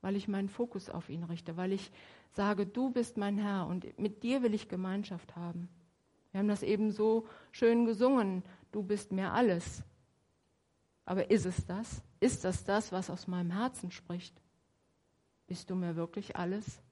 weil 0.00 0.16
ich 0.16 0.28
meinen 0.28 0.48
Fokus 0.48 0.88
auf 0.88 1.08
ihn 1.08 1.24
richte, 1.24 1.56
weil 1.56 1.72
ich 1.72 1.90
sage, 2.32 2.66
du 2.66 2.90
bist 2.90 3.16
mein 3.16 3.38
Herr 3.38 3.66
und 3.66 3.98
mit 3.98 4.22
dir 4.22 4.42
will 4.42 4.54
ich 4.54 4.68
Gemeinschaft 4.68 5.36
haben. 5.36 5.68
Wir 6.32 6.40
haben 6.40 6.48
das 6.48 6.62
eben 6.62 6.90
so 6.90 7.26
schön 7.50 7.86
gesungen, 7.86 8.42
du 8.72 8.82
bist 8.82 9.12
mir 9.12 9.32
alles. 9.32 9.82
Aber 11.04 11.30
ist 11.30 11.46
es 11.46 11.64
das? 11.66 12.02
Ist 12.20 12.44
das 12.44 12.64
das, 12.64 12.92
was 12.92 13.10
aus 13.10 13.26
meinem 13.26 13.50
Herzen 13.50 13.90
spricht? 13.90 14.34
Bist 15.46 15.70
du 15.70 15.74
mir 15.76 15.96
wirklich 15.96 16.36
alles? 16.36 16.82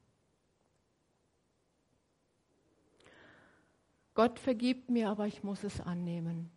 Gott 4.14 4.38
vergibt 4.38 4.88
mir, 4.90 5.11
aber 5.11 5.26
ich 5.26 5.42
muss 5.42 5.64
es 5.64 5.80
annehmen. 5.80 6.50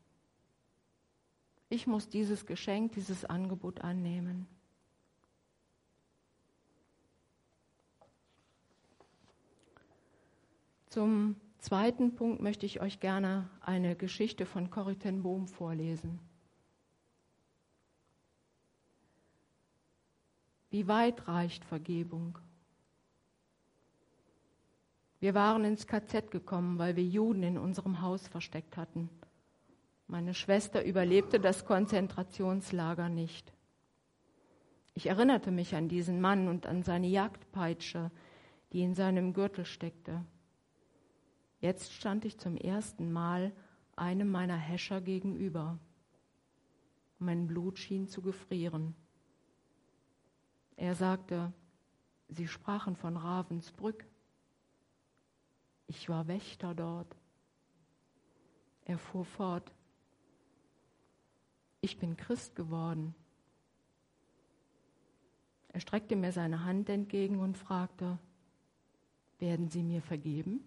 Ich 1.70 1.88
muss 1.88 2.08
dieses 2.08 2.46
Geschenk, 2.46 2.94
dieses 2.94 3.26
Angebot 3.26 3.82
annehmen. 3.82 4.48
Zum 10.90 11.36
zweiten 11.60 12.16
Punkt 12.16 12.42
möchte 12.42 12.66
ich 12.66 12.80
euch 12.82 13.00
gerne 13.00 13.50
eine 13.62 13.96
Geschichte 13.96 14.46
von 14.46 14.70
Corrie 14.70 14.96
ten 14.96 15.22
Bohm 15.22 15.48
vorlesen. 15.48 16.20
Wie 20.70 20.88
weit 20.88 21.28
reicht 21.28 21.66
Vergebung? 21.66 22.40
Wir 25.20 25.34
waren 25.34 25.66
ins 25.66 25.88
KZ 25.88 26.30
gekommen, 26.30 26.78
weil 26.78 26.96
wir 26.96 27.04
Juden 27.04 27.44
in 27.44 27.58
unserem 27.58 28.02
Haus 28.02 28.28
versteckt 28.28 28.78
hatten. 28.78 29.10
Meine 30.08 30.34
Schwester 30.34 30.86
überlebte 30.86 31.40
das 31.40 31.66
Konzentrationslager 31.66 33.10
nicht. 33.10 33.52
Ich 34.94 35.08
erinnerte 35.08 35.52
mich 35.52 35.76
an 35.76 35.90
diesen 35.90 36.22
Mann 36.22 36.48
und 36.48 36.66
an 36.66 36.84
seine 36.84 37.08
Jagdpeitsche, 37.08 38.12
die 38.74 38.82
in 38.82 38.96
seinem 38.96 39.34
Gürtel 39.34 39.66
steckte. 39.66 40.24
Jetzt 41.60 41.94
stand 41.94 42.26
ich 42.26 42.38
zum 42.38 42.56
ersten 42.56 43.12
Mal 43.12 43.52
einem 43.96 44.30
meiner 44.30 44.56
Häscher 44.56 45.02
gegenüber. 45.02 45.80
Mein 47.20 47.48
Blut 47.48 47.80
schien 47.80 48.08
zu 48.08 48.22
gefrieren. 48.22 48.96
Er 50.76 50.94
sagte, 50.94 51.52
Sie 52.30 52.48
sprachen 52.48 52.96
von 52.96 53.18
Ravensbrück. 53.18 54.06
Ich 55.88 56.10
war 56.10 56.27
Wächter 56.27 56.75
dort. 56.75 57.15
Er 58.86 58.98
fuhr 58.98 59.25
fort. 59.25 59.72
Ich 61.82 61.98
bin 61.98 62.17
Christ 62.17 62.56
geworden. 62.56 63.15
Er 65.70 65.79
streckte 65.79 66.15
mir 66.15 66.32
seine 66.32 66.63
Hand 66.63 66.89
entgegen 66.89 67.39
und 67.39 67.58
fragte, 67.58 68.17
werden 69.39 69.70
Sie 69.70 69.84
mir 69.84 70.01
vergeben? 70.01 70.63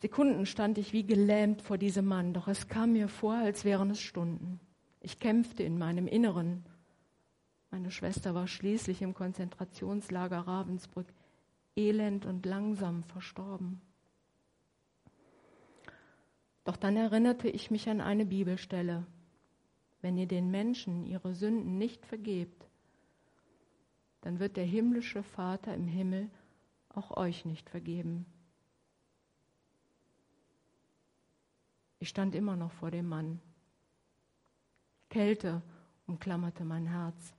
Sekunden 0.00 0.46
stand 0.46 0.78
ich 0.78 0.92
wie 0.92 1.04
gelähmt 1.04 1.60
vor 1.60 1.76
diesem 1.76 2.06
Mann, 2.06 2.32
doch 2.32 2.46
es 2.48 2.68
kam 2.68 2.92
mir 2.92 3.08
vor, 3.08 3.34
als 3.34 3.64
wären 3.64 3.90
es 3.90 4.00
Stunden. 4.00 4.60
Ich 5.00 5.18
kämpfte 5.18 5.62
in 5.62 5.76
meinem 5.76 6.06
Inneren. 6.06 6.64
Meine 7.70 7.90
Schwester 7.90 8.34
war 8.34 8.46
schließlich 8.46 9.02
im 9.02 9.12
Konzentrationslager 9.12 10.38
Ravensbrück 10.38 11.12
elend 11.78 12.26
und 12.26 12.44
langsam 12.44 13.04
verstorben. 13.04 13.80
Doch 16.64 16.76
dann 16.76 16.96
erinnerte 16.96 17.48
ich 17.48 17.70
mich 17.70 17.88
an 17.88 18.00
eine 18.00 18.26
Bibelstelle. 18.26 19.06
Wenn 20.02 20.18
ihr 20.18 20.26
den 20.26 20.50
Menschen 20.50 21.06
ihre 21.06 21.34
Sünden 21.34 21.78
nicht 21.78 22.04
vergebt, 22.04 22.68
dann 24.20 24.38
wird 24.38 24.56
der 24.56 24.64
himmlische 24.64 25.22
Vater 25.22 25.74
im 25.74 25.86
Himmel 25.86 26.28
auch 26.90 27.16
euch 27.16 27.44
nicht 27.44 27.70
vergeben. 27.70 28.26
Ich 32.00 32.08
stand 32.08 32.34
immer 32.34 32.56
noch 32.56 32.72
vor 32.72 32.90
dem 32.90 33.08
Mann. 33.08 33.40
Kälte 35.08 35.62
umklammerte 36.06 36.64
mein 36.64 36.86
Herz. 36.86 37.37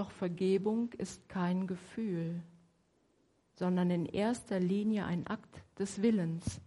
Doch 0.00 0.12
Vergebung 0.12 0.90
ist 0.94 1.28
kein 1.28 1.66
Gefühl, 1.66 2.42
sondern 3.52 3.90
in 3.90 4.06
erster 4.06 4.58
Linie 4.58 5.04
ein 5.04 5.26
Akt 5.26 5.62
des 5.78 6.00
Willens. 6.00 6.62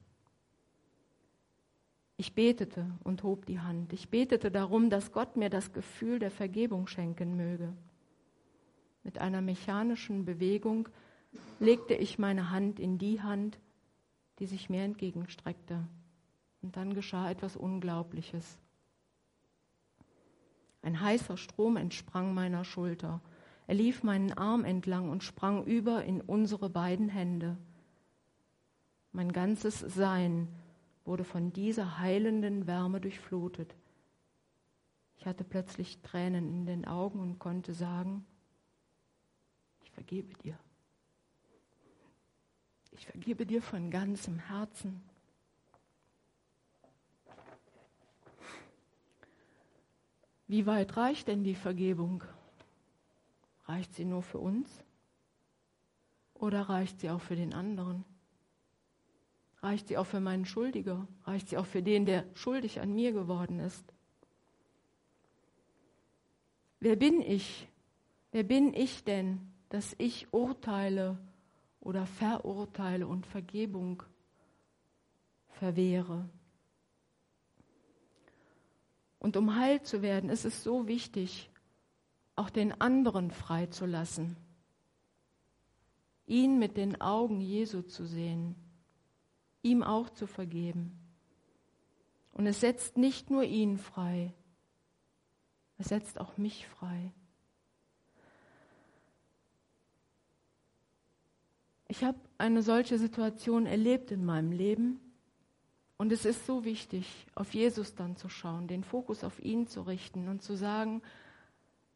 Ich 2.16 2.36
betete 2.36 2.86
und 3.04 3.24
hob 3.24 3.48
die 3.48 3.60
Hand. 3.60 3.92
Ich 3.92 4.10
betete 4.10 4.52
darum, 4.52 4.92
dass 4.92 5.12
Gott 5.12 5.36
mir 5.36 5.50
das 5.50 5.74
Gefühl 5.74 6.20
der 6.20 6.30
Vergebung 6.30 6.86
schenken 6.86 7.36
möge. 7.36 7.74
Mit 9.04 9.18
einer 9.18 9.42
mechanischen 9.42 10.26
Bewegung 10.26 10.88
legte 11.60 11.96
ich 11.96 12.20
meine 12.20 12.52
Hand 12.52 12.80
in 12.80 13.00
die 13.00 13.20
Hand, 13.20 13.58
die 14.38 14.46
sich 14.46 14.70
mir 14.70 14.84
entgegenstreckte. 14.84 15.88
Und 16.62 16.78
dann 16.78 16.94
geschah 16.94 17.32
etwas 17.32 17.56
Unglaubliches. 17.56 18.60
Ein 20.84 21.00
heißer 21.00 21.38
Strom 21.38 21.78
entsprang 21.78 22.34
meiner 22.34 22.66
Schulter. 22.66 23.22
Er 23.68 23.76
lief 23.76 24.04
meinen 24.04 24.34
Arm 24.34 24.66
entlang 24.66 25.10
und 25.10 25.24
sprang 25.24 25.64
über 25.64 26.04
in 26.04 26.22
unsere 26.22 26.70
beiden 26.70 27.08
Hände. 27.08 27.58
Mein 29.14 29.32
ganzes 29.32 29.80
Sein 29.80 30.50
wurde 31.06 31.24
von 31.24 31.54
dieser 31.54 32.00
heilenden 32.00 32.68
Wärme 32.68 33.00
durchflutet. 33.00 33.74
Ich 35.18 35.26
hatte 35.26 35.46
plötzlich 35.46 36.02
Tränen 36.02 36.50
in 36.50 36.66
den 36.66 36.86
Augen 36.86 37.22
und 37.22 37.40
konnte 37.40 37.74
sagen, 37.74 38.26
ich 39.84 39.92
vergebe 39.92 40.34
dir. 40.44 40.58
Ich 42.92 43.06
vergebe 43.06 43.46
dir 43.46 43.62
von 43.62 43.90
ganzem 43.90 44.38
Herzen. 44.38 45.02
Wie 50.48 50.66
weit 50.66 50.98
reicht 50.98 51.28
denn 51.28 51.44
die 51.44 51.56
Vergebung? 51.56 52.24
Reicht 53.66 53.94
sie 53.96 54.06
nur 54.06 54.22
für 54.22 54.40
uns? 54.40 54.84
Oder 56.34 56.64
reicht 56.64 57.00
sie 57.00 57.10
auch 57.10 57.22
für 57.22 57.36
den 57.36 57.54
anderen? 57.54 58.04
Reicht 59.62 59.88
sie 59.88 59.98
auch 59.98 60.06
für 60.06 60.20
meinen 60.20 60.46
Schuldiger? 60.46 61.08
Reicht 61.24 61.50
sie 61.50 61.58
auch 61.58 61.66
für 61.66 61.82
den, 61.82 62.06
der 62.06 62.26
schuldig 62.34 62.82
an 62.82 62.94
mir 62.94 63.14
geworden 63.14 63.60
ist? 63.60 63.86
Wer 66.82 66.98
bin 66.98 67.22
ich? 67.22 67.70
Wer 68.34 68.44
bin 68.44 68.74
ich 68.74 69.06
denn, 69.06 69.40
dass 69.70 69.96
ich 69.98 70.34
urteile 70.34 71.18
oder 71.80 72.06
verurteile 72.06 73.08
und 73.08 73.26
Vergebung 73.26 74.04
verwehre? 75.48 76.28
Und 79.24 79.38
um 79.38 79.56
heil 79.56 79.82
zu 79.82 80.02
werden, 80.02 80.30
ist 80.30 80.44
es 80.44 80.64
so 80.64 80.86
wichtig, 80.86 81.50
auch 82.36 82.50
den 82.50 82.82
anderen 82.82 83.32
freizulassen, 83.32 84.36
ihn 86.28 86.60
mit 86.60 86.76
den 86.76 87.00
Augen 87.00 87.40
Jesu 87.40 87.84
zu 87.84 88.06
sehen, 88.06 88.54
ihm 89.62 89.82
auch 89.82 90.10
zu 90.10 90.28
vergeben. 90.28 91.00
Und 92.34 92.48
es 92.48 92.60
setzt 92.60 92.98
nicht 92.98 93.30
nur 93.30 93.46
ihn 93.46 93.78
frei, 93.78 94.34
es 95.78 95.88
setzt 95.88 96.20
auch 96.20 96.38
mich 96.38 96.68
frei. 96.68 97.14
Ich 101.88 102.04
habe 102.04 102.20
eine 102.38 102.62
solche 102.62 103.00
Situation 103.00 103.68
erlebt 103.68 104.12
in 104.12 104.26
meinem 104.26 104.52
Leben 104.52 105.00
und 106.04 106.12
es 106.12 106.26
ist 106.26 106.46
so 106.46 106.66
wichtig, 106.66 107.26
auf 107.34 107.54
Jesus 107.54 107.96
dann 107.96 108.18
zu 108.18 108.28
schauen, 108.28 108.68
den 108.68 108.84
Fokus 108.84 109.24
auf 109.24 109.42
ihn 109.42 109.68
zu 109.68 109.84
richten 109.84 110.28
und 110.28 110.42
zu 110.42 110.58
sagen, 110.58 111.02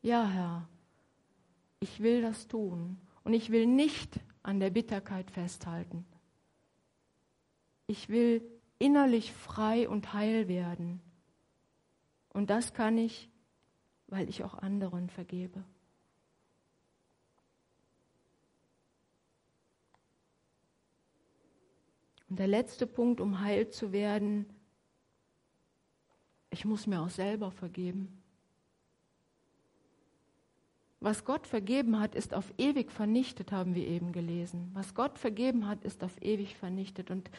ja 0.02 0.26
Herr, 0.26 0.70
ich 1.82 2.00
will 2.00 2.22
das 2.22 2.48
tun 2.48 3.02
und 3.26 3.34
ich 3.34 3.50
will 3.50 3.67
nicht 3.67 4.17
an 4.43 4.62
der 4.62 4.70
Bitterkeit 4.70 5.30
festhalten. 5.30 6.06
Ich 7.88 8.08
will 8.08 8.50
innerlich 8.80 9.34
frei 9.34 9.89
und 9.89 10.13
heil 10.13 10.48
werden. 10.48 11.02
Und 12.32 12.50
das 12.50 12.74
kann 12.74 12.98
ich, 12.98 13.30
weil 14.08 14.30
ich 14.30 14.46
auch 14.46 14.54
anderen 14.54 15.10
vergebe. 15.10 15.65
Und 22.38 22.41
der 22.41 22.50
letzte 22.50 22.86
Punkt, 22.86 23.19
um 23.19 23.41
heil 23.41 23.67
zu 23.69 23.91
werden, 23.91 24.45
ich 26.52 26.65
muss 26.65 26.86
mir 26.86 27.02
auch 27.02 27.10
selber 27.10 27.50
vergeben. 27.50 28.21
Was 31.00 31.26
Gott 31.26 31.47
vergeben 31.47 32.00
hat, 32.00 32.13
ist 32.13 32.36
auf 32.36 32.54
ewig 32.60 32.91
vernichtet, 32.91 33.52
haben 33.52 33.73
wir 33.73 33.88
eben 33.88 34.12
gelesen. 34.12 34.69
Was 34.76 34.93
Gott 34.93 35.17
vergeben 35.17 35.67
hat, 35.67 35.84
ist 35.84 36.04
auf 36.04 36.12
ewig 36.21 36.56
vernichtet. 36.56 37.10
Und 37.10 37.32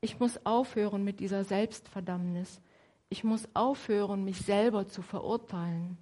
ich 0.00 0.18
muss 0.18 0.40
aufhören 0.46 1.04
mit 1.04 1.20
dieser 1.20 1.44
Selbstverdammnis. 1.44 2.62
Ich 3.10 3.22
muss 3.24 3.46
aufhören, 3.52 4.24
mich 4.24 4.38
selber 4.38 4.88
zu 4.88 5.02
verurteilen. 5.02 5.98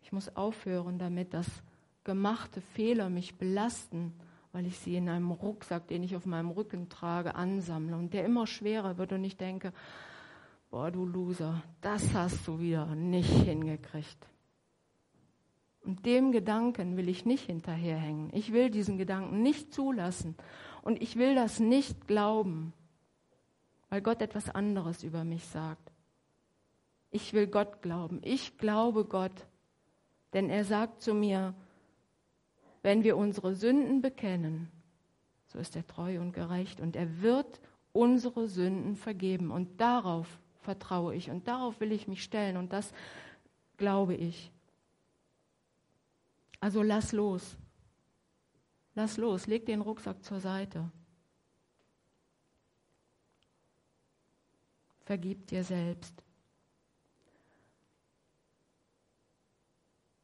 Ich 0.00 0.10
muss 0.10 0.34
aufhören 0.34 0.98
damit, 0.98 1.34
dass 1.34 1.48
gemachte 2.02 2.62
Fehler 2.62 3.10
mich 3.10 3.34
belasten 3.36 4.14
weil 4.52 4.66
ich 4.66 4.78
sie 4.78 4.96
in 4.96 5.08
einem 5.08 5.30
Rucksack, 5.30 5.88
den 5.88 6.02
ich 6.02 6.14
auf 6.14 6.26
meinem 6.26 6.50
Rücken 6.50 6.88
trage, 6.88 7.34
ansammle 7.34 7.96
und 7.96 8.12
der 8.12 8.24
immer 8.24 8.46
schwerer 8.46 8.98
wird 8.98 9.12
und 9.12 9.24
ich 9.24 9.36
denke, 9.36 9.72
boah 10.70 10.90
du 10.90 11.06
Loser, 11.06 11.62
das 11.80 12.14
hast 12.14 12.46
du 12.46 12.60
wieder 12.60 12.94
nicht 12.94 13.30
hingekriegt. 13.30 14.26
Und 15.84 16.06
dem 16.06 16.30
Gedanken 16.30 16.96
will 16.96 17.08
ich 17.08 17.24
nicht 17.24 17.46
hinterherhängen. 17.46 18.30
Ich 18.32 18.52
will 18.52 18.70
diesen 18.70 18.98
Gedanken 18.98 19.42
nicht 19.42 19.74
zulassen 19.74 20.36
und 20.82 21.02
ich 21.02 21.16
will 21.16 21.34
das 21.34 21.58
nicht 21.58 22.06
glauben, 22.06 22.72
weil 23.88 24.00
Gott 24.00 24.22
etwas 24.22 24.48
anderes 24.48 25.02
über 25.02 25.24
mich 25.24 25.44
sagt. 25.46 25.92
Ich 27.10 27.32
will 27.32 27.46
Gott 27.46 27.82
glauben. 27.82 28.20
Ich 28.22 28.58
glaube 28.58 29.04
Gott, 29.04 29.46
denn 30.32 30.50
er 30.50 30.64
sagt 30.64 31.02
zu 31.02 31.14
mir, 31.14 31.54
wenn 32.82 33.04
wir 33.04 33.16
unsere 33.16 33.54
Sünden 33.54 34.02
bekennen, 34.02 34.70
so 35.46 35.58
ist 35.58 35.76
er 35.76 35.86
treu 35.86 36.20
und 36.20 36.32
gerecht 36.32 36.80
und 36.80 36.96
er 36.96 37.22
wird 37.22 37.60
unsere 37.92 38.48
Sünden 38.48 38.96
vergeben. 38.96 39.50
Und 39.50 39.80
darauf 39.80 40.38
vertraue 40.62 41.14
ich 41.14 41.30
und 41.30 41.46
darauf 41.46 41.80
will 41.80 41.92
ich 41.92 42.08
mich 42.08 42.22
stellen 42.22 42.56
und 42.56 42.72
das 42.72 42.92
glaube 43.76 44.14
ich. 44.14 44.50
Also 46.60 46.82
lass 46.82 47.12
los. 47.12 47.56
Lass 48.94 49.16
los, 49.16 49.46
leg 49.46 49.66
den 49.66 49.80
Rucksack 49.80 50.22
zur 50.22 50.40
Seite. 50.40 50.90
Vergib 55.04 55.46
dir 55.46 55.64
selbst. 55.64 56.22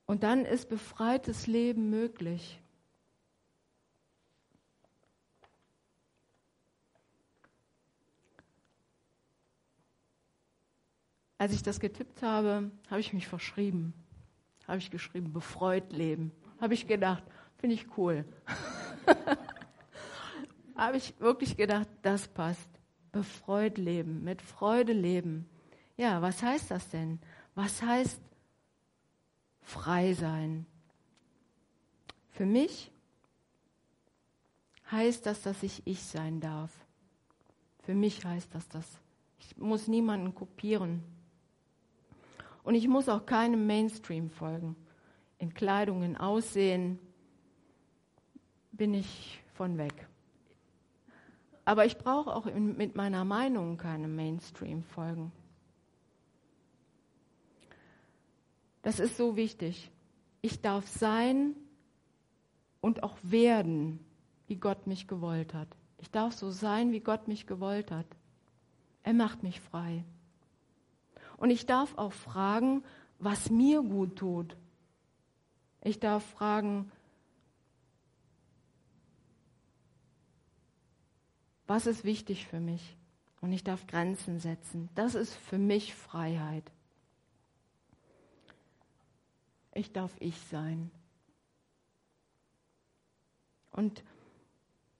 Und 0.08 0.22
dann 0.22 0.46
ist 0.46 0.70
befreites 0.70 1.46
Leben 1.46 1.90
möglich. 1.90 2.58
Als 11.36 11.52
ich 11.52 11.62
das 11.62 11.78
getippt 11.78 12.22
habe, 12.22 12.70
habe 12.88 13.00
ich 13.00 13.12
mich 13.12 13.28
verschrieben. 13.28 13.92
Habe 14.66 14.78
ich 14.78 14.90
geschrieben, 14.90 15.34
befreut 15.34 15.92
leben. 15.92 16.32
Habe 16.58 16.72
ich 16.72 16.86
gedacht, 16.86 17.22
finde 17.58 17.74
ich 17.74 17.98
cool. 17.98 18.24
habe 20.74 20.96
ich 20.96 21.20
wirklich 21.20 21.58
gedacht, 21.58 21.86
das 22.00 22.28
passt. 22.28 22.70
Befreut 23.12 23.76
leben, 23.76 24.24
mit 24.24 24.40
Freude 24.40 24.94
leben. 24.94 25.46
Ja, 25.98 26.22
was 26.22 26.42
heißt 26.42 26.70
das 26.70 26.88
denn? 26.88 27.20
Was 27.54 27.82
heißt 27.82 28.22
frei 29.68 30.14
sein. 30.14 30.64
Für 32.30 32.46
mich 32.46 32.90
heißt 34.90 35.26
das, 35.26 35.42
dass 35.42 35.62
ich 35.62 35.86
ich 35.86 36.02
sein 36.02 36.40
darf. 36.40 36.72
Für 37.82 37.94
mich 37.94 38.24
heißt 38.24 38.54
das 38.54 38.66
das. 38.68 38.86
Ich 39.40 39.56
muss 39.58 39.86
niemanden 39.86 40.34
kopieren. 40.34 41.02
Und 42.64 42.74
ich 42.74 42.88
muss 42.88 43.08
auch 43.08 43.26
keinem 43.26 43.66
Mainstream 43.66 44.30
folgen. 44.30 44.74
In 45.38 45.52
Kleidung, 45.52 46.02
in 46.02 46.16
Aussehen 46.16 46.98
bin 48.72 48.94
ich 48.94 49.42
von 49.54 49.76
weg. 49.76 50.08
Aber 51.66 51.84
ich 51.84 51.98
brauche 51.98 52.34
auch 52.34 52.46
in, 52.46 52.76
mit 52.76 52.96
meiner 52.96 53.24
Meinung 53.26 53.76
keinem 53.76 54.16
Mainstream 54.16 54.82
folgen. 54.82 55.30
Das 58.88 59.00
ist 59.00 59.18
so 59.18 59.36
wichtig. 59.36 59.90
Ich 60.40 60.62
darf 60.62 60.88
sein 60.88 61.54
und 62.80 63.02
auch 63.02 63.18
werden, 63.22 64.02
wie 64.46 64.56
Gott 64.56 64.86
mich 64.86 65.06
gewollt 65.06 65.52
hat. 65.52 65.68
Ich 65.98 66.10
darf 66.10 66.32
so 66.32 66.50
sein, 66.50 66.90
wie 66.90 67.00
Gott 67.00 67.28
mich 67.28 67.46
gewollt 67.46 67.90
hat. 67.90 68.06
Er 69.02 69.12
macht 69.12 69.42
mich 69.42 69.60
frei. 69.60 70.06
Und 71.36 71.50
ich 71.50 71.66
darf 71.66 71.98
auch 71.98 72.14
fragen, 72.14 72.82
was 73.18 73.50
mir 73.50 73.82
gut 73.82 74.16
tut. 74.16 74.56
Ich 75.82 76.00
darf 76.00 76.24
fragen, 76.24 76.90
was 81.66 81.84
ist 81.84 82.04
wichtig 82.04 82.46
für 82.46 82.58
mich? 82.58 82.96
Und 83.42 83.52
ich 83.52 83.64
darf 83.64 83.86
Grenzen 83.86 84.38
setzen. 84.38 84.88
Das 84.94 85.14
ist 85.14 85.34
für 85.34 85.58
mich 85.58 85.94
Freiheit. 85.94 86.72
Ich 89.78 89.92
darf 89.92 90.16
ich 90.18 90.36
sein. 90.50 90.90
Und 93.70 94.02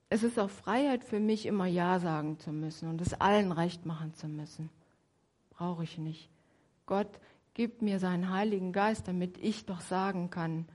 es 0.07 0.23
ist 0.23 0.39
auch 0.39 0.49
Freiheit 0.49 1.03
für 1.03 1.19
mich, 1.19 1.45
immer 1.45 1.65
Ja 1.65 1.99
sagen 1.99 2.39
zu 2.39 2.53
müssen 2.53 2.87
und 2.87 3.01
es 3.01 3.13
allen 3.13 3.51
recht 3.51 3.85
machen 3.85 4.13
zu 4.13 4.29
müssen. 4.29 4.69
Brauche 5.49 5.83
ich 5.83 5.97
nicht. 5.97 6.29
Gott 6.85 7.09
gibt 7.55 7.81
mir 7.81 7.99
seinen 7.99 8.29
Heiligen 8.29 8.71
Geist, 8.71 9.09
damit 9.09 9.37
ich 9.39 9.65
doch 9.65 9.81
sagen 9.81 10.29
kann, 10.29 10.65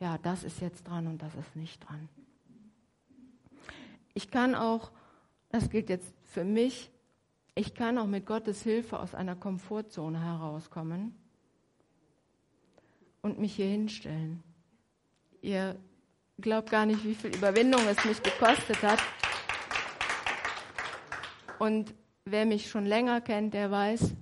ja, 0.00 0.16
das 0.16 0.42
ist 0.42 0.62
jetzt 0.62 0.88
dran 0.88 1.06
und 1.06 1.20
das 1.20 1.34
ist 1.34 1.56
nicht 1.56 1.86
dran. 1.86 2.08
Ich 4.14 4.30
kann 4.30 4.54
auch, 4.54 4.90
das 5.50 5.68
gilt 5.68 5.90
jetzt 5.90 6.14
für 6.24 6.44
mich, 6.44 6.90
ich 7.54 7.74
kann 7.74 7.98
auch 7.98 8.06
mit 8.06 8.24
Gottes 8.24 8.62
Hilfe 8.62 8.98
aus 8.98 9.14
einer 9.14 9.36
Komfortzone 9.36 10.24
herauskommen 10.24 11.14
und 13.26 13.40
mich 13.40 13.56
hier 13.56 13.66
hinstellen. 13.66 14.42
Ihr 15.42 15.76
glaubt 16.40 16.70
gar 16.70 16.86
nicht, 16.86 17.04
wie 17.04 17.14
viel 17.14 17.34
Überwindung 17.34 17.80
es 17.88 18.04
mich 18.04 18.22
gekostet 18.22 18.80
hat. 18.82 19.00
Und 21.58 21.92
wer 22.24 22.46
mich 22.46 22.70
schon 22.70 22.86
länger 22.86 23.20
kennt, 23.20 23.52
der 23.52 23.70
weiß, 23.70 24.12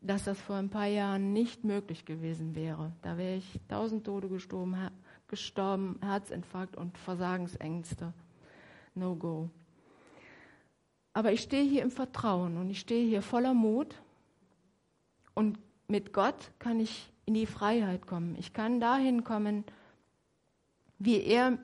dass 0.00 0.24
das 0.24 0.40
vor 0.40 0.56
ein 0.56 0.70
paar 0.70 0.86
Jahren 0.86 1.32
nicht 1.32 1.62
möglich 1.62 2.04
gewesen 2.04 2.56
wäre. 2.56 2.92
Da 3.02 3.16
wäre 3.16 3.36
ich 3.36 3.60
tausend 3.68 4.04
Tode 4.04 4.28
gestorben, 4.28 4.76
gestorben, 5.28 6.00
Herzinfarkt 6.02 6.76
und 6.76 6.98
Versagensängste. 6.98 8.12
No 8.94 9.14
go. 9.14 9.50
Aber 11.12 11.32
ich 11.32 11.42
stehe 11.42 11.64
hier 11.64 11.82
im 11.82 11.92
Vertrauen 11.92 12.56
und 12.56 12.70
ich 12.70 12.80
stehe 12.80 13.06
hier 13.06 13.22
voller 13.22 13.54
Mut. 13.54 13.94
Und 15.34 15.58
mit 15.86 16.12
Gott 16.12 16.50
kann 16.58 16.80
ich 16.80 17.12
in 17.26 17.34
die 17.34 17.46
Freiheit 17.46 18.06
kommen. 18.06 18.36
Ich 18.38 18.52
kann 18.52 18.80
dahin 18.80 19.24
kommen, 19.24 19.64
wie 20.98 21.20
er 21.20 21.58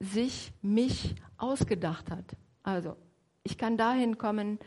sich 0.00 0.52
mich 0.62 1.14
ausgedacht 1.36 2.10
hat. 2.10 2.36
Also, 2.62 2.96
ich 3.44 3.56
kann 3.56 3.76
dahin 3.76 4.18
kommen, 4.18 4.58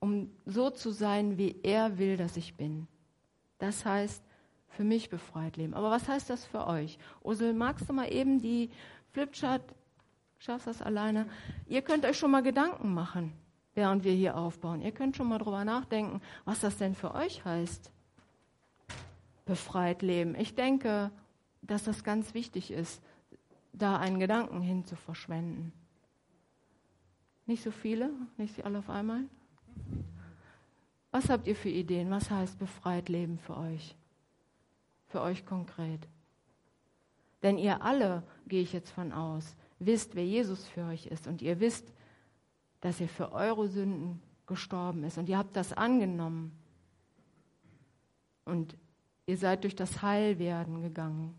um 0.00 0.30
so 0.46 0.70
zu 0.70 0.90
sein, 0.90 1.38
wie 1.38 1.60
er 1.62 1.98
will, 1.98 2.16
dass 2.16 2.36
ich 2.36 2.56
bin. 2.56 2.88
Das 3.58 3.84
heißt, 3.84 4.22
für 4.68 4.84
mich 4.84 5.10
befreit 5.10 5.56
leben. 5.56 5.74
Aber 5.74 5.90
was 5.90 6.08
heißt 6.08 6.28
das 6.30 6.44
für 6.44 6.66
euch? 6.66 6.98
Ursel, 7.22 7.52
magst 7.52 7.88
du 7.88 7.92
mal 7.92 8.12
eben 8.12 8.40
die 8.40 8.70
Flipchart, 9.12 9.62
schaffst 10.38 10.66
das 10.66 10.82
alleine? 10.82 11.28
Ihr 11.68 11.82
könnt 11.82 12.04
euch 12.04 12.18
schon 12.18 12.30
mal 12.30 12.42
Gedanken 12.42 12.92
machen 12.94 13.32
während 13.74 14.04
wir 14.04 14.12
hier 14.12 14.36
aufbauen. 14.36 14.82
Ihr 14.82 14.92
könnt 14.92 15.16
schon 15.16 15.28
mal 15.28 15.38
drüber 15.38 15.64
nachdenken, 15.64 16.20
was 16.44 16.60
das 16.60 16.76
denn 16.76 16.94
für 16.94 17.14
euch 17.14 17.44
heißt. 17.44 17.90
Befreit 19.44 20.02
leben. 20.02 20.34
Ich 20.34 20.54
denke, 20.54 21.10
dass 21.62 21.84
das 21.84 22.04
ganz 22.04 22.34
wichtig 22.34 22.70
ist, 22.70 23.02
da 23.72 23.98
einen 23.98 24.20
Gedanken 24.20 24.60
hin 24.60 24.84
zu 24.84 24.96
verschwenden. 24.96 25.72
Nicht 27.46 27.62
so 27.62 27.70
viele, 27.70 28.10
nicht 28.36 28.64
alle 28.64 28.78
auf 28.78 28.90
einmal. 28.90 29.24
Was 31.10 31.28
habt 31.28 31.46
ihr 31.46 31.56
für 31.56 31.68
Ideen? 31.68 32.10
Was 32.10 32.30
heißt 32.30 32.58
befreit 32.58 33.08
leben 33.08 33.38
für 33.38 33.56
euch? 33.56 33.96
Für 35.08 35.20
euch 35.20 35.44
konkret. 35.44 36.08
Denn 37.42 37.58
ihr 37.58 37.82
alle, 37.82 38.22
gehe 38.46 38.62
ich 38.62 38.72
jetzt 38.72 38.90
von 38.90 39.12
aus, 39.12 39.56
wisst, 39.78 40.14
wer 40.14 40.24
Jesus 40.24 40.66
für 40.66 40.84
euch 40.86 41.06
ist 41.06 41.26
und 41.26 41.42
ihr 41.42 41.58
wisst, 41.60 41.92
dass 42.82 43.00
er 43.00 43.08
für 43.08 43.32
eure 43.32 43.68
Sünden 43.68 44.20
gestorben 44.46 45.04
ist. 45.04 45.16
Und 45.16 45.28
ihr 45.28 45.38
habt 45.38 45.56
das 45.56 45.72
angenommen. 45.72 46.52
Und 48.44 48.76
ihr 49.24 49.38
seid 49.38 49.62
durch 49.62 49.76
das 49.76 50.02
Heilwerden 50.02 50.82
gegangen. 50.82 51.34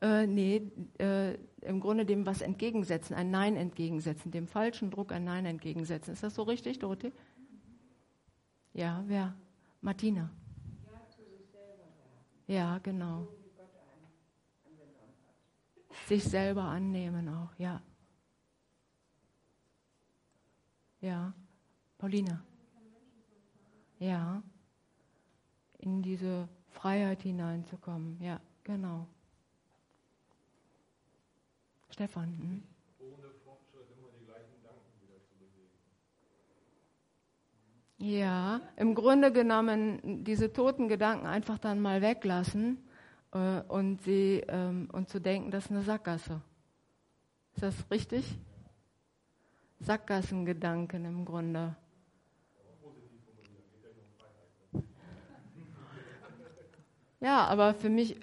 Äh, 0.00 0.26
nee, 0.26 0.62
äh, 0.98 1.34
im 1.60 1.80
Grunde 1.80 2.06
dem 2.06 2.24
was 2.24 2.40
entgegensetzen, 2.40 3.16
ein 3.16 3.30
Nein 3.30 3.56
entgegensetzen, 3.56 4.30
dem 4.30 4.46
falschen 4.46 4.90
Druck 4.90 5.12
ein 5.12 5.24
Nein 5.24 5.44
entgegensetzen. 5.44 6.14
Ist 6.14 6.22
das 6.22 6.36
so 6.36 6.44
richtig, 6.44 6.78
Dorothee? 6.78 7.12
Ja, 8.72 9.04
wer? 9.08 9.34
Martina. 9.82 10.30
Ja, 12.46 12.78
genau 12.78 13.28
sich 16.08 16.24
selber 16.24 16.62
annehmen 16.62 17.28
auch, 17.28 17.54
ja. 17.58 17.80
Ja, 21.00 21.32
Paulina. 21.98 22.42
Ja, 23.98 24.42
in 25.78 26.02
diese 26.02 26.48
Freiheit 26.70 27.22
hineinzukommen, 27.22 28.20
ja, 28.20 28.40
genau. 28.64 29.06
Stefan. 31.90 32.28
Hm? 32.38 32.62
Ohne 33.00 33.28
Fortschritt 33.44 33.90
immer 33.96 34.08
die 34.18 34.24
gleichen 34.24 34.54
Gedanken 34.56 35.00
wieder 35.02 35.20
zu 35.22 35.34
bewegen. 35.36 35.70
Ja, 37.98 38.60
im 38.76 38.94
Grunde 38.94 39.32
genommen 39.32 40.24
diese 40.24 40.52
toten 40.52 40.88
Gedanken 40.88 41.26
einfach 41.26 41.58
dann 41.58 41.80
mal 41.80 42.00
weglassen 42.00 42.87
äh, 43.32 43.60
und, 43.68 44.02
sie, 44.02 44.42
ähm, 44.48 44.88
und 44.92 45.08
zu 45.08 45.20
denken, 45.20 45.50
das 45.50 45.66
ist 45.66 45.70
eine 45.70 45.82
Sackgasse. 45.82 46.40
Ist 47.54 47.62
das 47.62 47.90
richtig? 47.90 48.38
Sackgassengedanken 49.80 51.04
im 51.04 51.24
Grunde. 51.24 51.76
Ja, 57.20 57.46
aber 57.46 57.74
für 57.74 57.88
mich, 57.88 58.16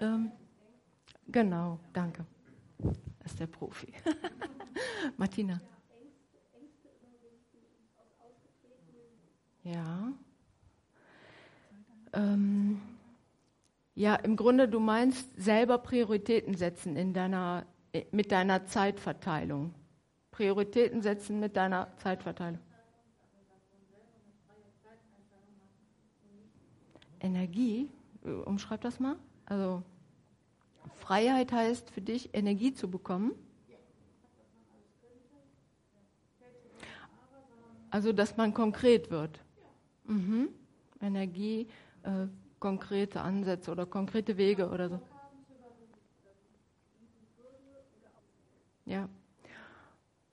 ähm, 0.00 0.30
genau, 1.26 1.78
danke. 1.92 2.26
Das 3.20 3.32
ist 3.32 3.40
der 3.40 3.46
Profi. 3.46 3.92
Martina. 5.16 5.60
Ja. 9.62 10.12
Ähm, 12.12 12.80
ja, 13.98 14.14
im 14.14 14.36
Grunde, 14.36 14.68
du 14.68 14.78
meinst 14.78 15.28
selber 15.36 15.76
Prioritäten 15.78 16.54
setzen 16.54 16.94
in 16.94 17.12
deiner, 17.12 17.66
äh, 17.92 18.04
mit 18.12 18.30
deiner 18.30 18.64
Zeitverteilung. 18.64 19.74
Prioritäten 20.30 21.02
setzen 21.02 21.40
mit 21.40 21.56
deiner 21.56 21.88
Zeitverteilung. 21.96 22.60
Energie, 27.18 27.90
äh, 28.24 28.30
umschreib 28.30 28.82
das 28.82 29.00
mal. 29.00 29.16
Also 29.46 29.82
Freiheit 30.94 31.50
heißt 31.50 31.90
für 31.90 32.00
dich, 32.00 32.32
Energie 32.34 32.72
zu 32.72 32.88
bekommen. 32.88 33.32
Also, 37.90 38.12
dass 38.12 38.36
man 38.36 38.54
konkret 38.54 39.10
wird. 39.10 39.40
Mhm. 40.04 40.50
Energie, 41.00 41.66
äh, 42.04 42.28
konkrete 42.60 43.20
Ansätze 43.20 43.70
oder 43.70 43.86
konkrete 43.86 44.36
Wege 44.36 44.68
oder 44.70 44.88
so. 44.88 45.00
Ja. 48.84 49.08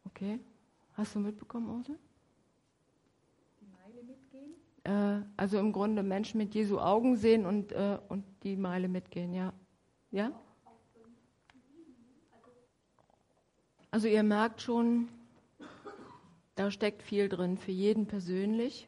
Okay. 0.06 0.40
Hast 0.94 1.16
du 1.16 1.20
mitbekommen, 1.20 1.70
Ose? 1.70 1.98
Die 3.60 3.66
Meile 3.66 4.04
mitgehen? 4.04 4.54
äh, 4.86 5.22
also 5.36 5.60
im 5.60 5.74
Grunde 5.74 6.04
Menschen 6.04 6.38
mit 6.38 6.56
Jesu 6.56 6.80
Augen 6.80 7.18
sehen 7.18 7.46
und, 7.46 7.72
äh, 7.74 7.98
und 8.08 8.24
die 8.44 8.56
Meile 8.56 8.88
mitgehen, 8.88 9.34
ja. 9.34 9.52
Ja? 10.12 10.32
Also 13.92 14.08
ihr 14.08 14.24
merkt 14.24 14.62
schon, 14.62 15.10
da 16.56 16.72
steckt 16.72 17.02
viel 17.02 17.30
drin 17.30 17.58
für 17.58 17.72
jeden 17.72 18.08
persönlich. 18.08 18.88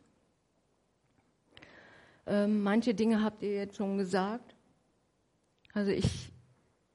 Ähm, 2.28 2.62
manche 2.62 2.94
Dinge 2.94 3.24
habt 3.24 3.42
ihr 3.42 3.56
jetzt 3.56 3.78
schon 3.78 3.98
gesagt. 3.98 4.56
Also 5.74 5.92
ich 5.92 6.32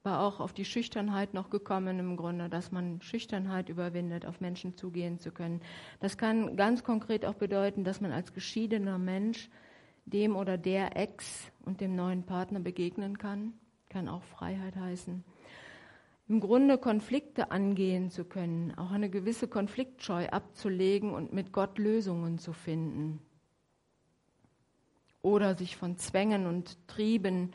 war 0.03 0.21
auch 0.21 0.39
auf 0.39 0.53
die 0.53 0.65
Schüchternheit 0.65 1.33
noch 1.33 1.49
gekommen 1.49 1.97
im 1.97 2.17
Grunde, 2.17 2.49
dass 2.49 2.71
man 2.71 3.01
Schüchternheit 3.01 3.69
überwindet, 3.69 4.25
auf 4.25 4.41
Menschen 4.41 4.75
zugehen 4.75 5.19
zu 5.19 5.31
können. 5.31 5.61
Das 6.01 6.17
kann 6.17 6.55
ganz 6.55 6.83
konkret 6.83 7.25
auch 7.25 7.35
bedeuten, 7.35 7.83
dass 7.83 8.01
man 8.01 8.11
als 8.11 8.33
geschiedener 8.33 8.97
Mensch 8.97 9.49
dem 10.05 10.35
oder 10.35 10.57
der 10.57 10.97
Ex 10.97 11.51
und 11.65 11.81
dem 11.81 11.95
neuen 11.95 12.23
Partner 12.23 12.59
begegnen 12.59 13.17
kann. 13.17 13.53
Kann 13.89 14.09
auch 14.09 14.23
Freiheit 14.23 14.75
heißen. 14.75 15.23
Im 16.27 16.39
Grunde 16.39 16.77
Konflikte 16.77 17.51
angehen 17.51 18.09
zu 18.09 18.25
können, 18.25 18.73
auch 18.77 18.91
eine 18.91 19.09
gewisse 19.09 19.47
Konfliktscheu 19.47 20.27
abzulegen 20.27 21.13
und 21.13 21.33
mit 21.33 21.51
Gott 21.51 21.77
Lösungen 21.77 22.37
zu 22.37 22.53
finden. 22.53 23.19
Oder 25.23 25.55
sich 25.55 25.75
von 25.75 25.97
Zwängen 25.97 26.45
und 26.45 26.77
Trieben 26.87 27.51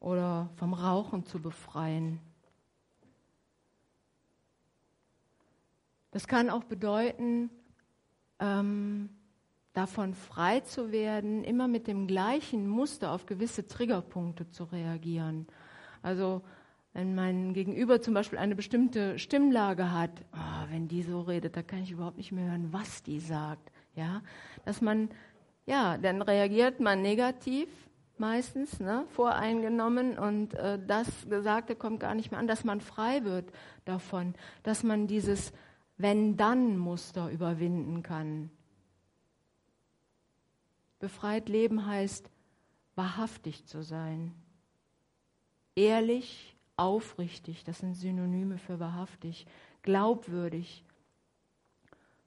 oder 0.00 0.50
vom 0.56 0.74
Rauchen 0.74 1.24
zu 1.24 1.40
befreien. 1.40 2.20
Das 6.10 6.26
kann 6.26 6.50
auch 6.50 6.64
bedeuten, 6.64 7.48
ähm, 8.40 9.08
davon 9.72 10.14
frei 10.14 10.60
zu 10.60 10.90
werden, 10.90 11.44
immer 11.44 11.68
mit 11.68 11.86
dem 11.86 12.06
gleichen 12.06 12.68
Muster 12.68 13.12
auf 13.12 13.26
gewisse 13.26 13.66
Triggerpunkte 13.66 14.50
zu 14.50 14.64
reagieren. 14.64 15.46
Also 16.02 16.42
wenn 16.94 17.14
mein 17.14 17.52
Gegenüber 17.52 18.00
zum 18.00 18.14
Beispiel 18.14 18.38
eine 18.38 18.56
bestimmte 18.56 19.18
Stimmlage 19.18 19.92
hat, 19.92 20.24
oh, 20.32 20.70
wenn 20.70 20.88
die 20.88 21.02
so 21.02 21.20
redet, 21.20 21.56
da 21.56 21.62
kann 21.62 21.82
ich 21.82 21.92
überhaupt 21.92 22.16
nicht 22.16 22.32
mehr 22.32 22.50
hören, 22.50 22.72
was 22.72 23.02
die 23.04 23.20
sagt. 23.20 23.70
Ja, 23.94 24.22
dass 24.64 24.80
man, 24.80 25.10
ja, 25.68 25.98
dann 25.98 26.22
reagiert 26.22 26.80
man 26.80 27.02
negativ 27.02 27.68
meistens, 28.16 28.80
ne, 28.80 29.04
voreingenommen 29.10 30.18
und 30.18 30.54
äh, 30.54 30.78
das 30.84 31.06
Gesagte 31.28 31.76
kommt 31.76 32.00
gar 32.00 32.14
nicht 32.14 32.30
mehr 32.30 32.40
an, 32.40 32.46
dass 32.46 32.64
man 32.64 32.80
frei 32.80 33.22
wird 33.24 33.52
davon, 33.84 34.34
dass 34.62 34.82
man 34.82 35.06
dieses 35.06 35.52
Wenn-Dann-Muster 35.98 37.30
überwinden 37.30 38.02
kann. 38.02 38.50
Befreit 41.00 41.50
leben 41.50 41.86
heißt, 41.86 42.30
wahrhaftig 42.96 43.66
zu 43.66 43.82
sein, 43.82 44.34
ehrlich, 45.76 46.56
aufrichtig, 46.76 47.62
das 47.64 47.80
sind 47.80 47.94
Synonyme 47.94 48.56
für 48.56 48.80
wahrhaftig, 48.80 49.46
glaubwürdig, 49.82 50.82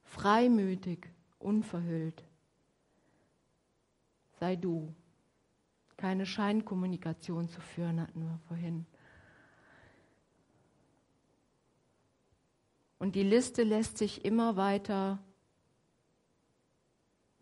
freimütig, 0.04 1.10
unverhüllt. 1.40 2.24
Sei 4.42 4.56
du 4.56 4.92
keine 5.98 6.26
Scheinkommunikation 6.26 7.48
zu 7.48 7.62
führen, 7.62 8.02
hatten 8.02 8.24
wir 8.24 8.40
vorhin. 8.48 8.88
Und 12.98 13.14
die 13.14 13.22
Liste 13.22 13.62
lässt 13.62 14.00
sich 14.00 14.26
immer 14.26 14.56
weiter 14.56 15.20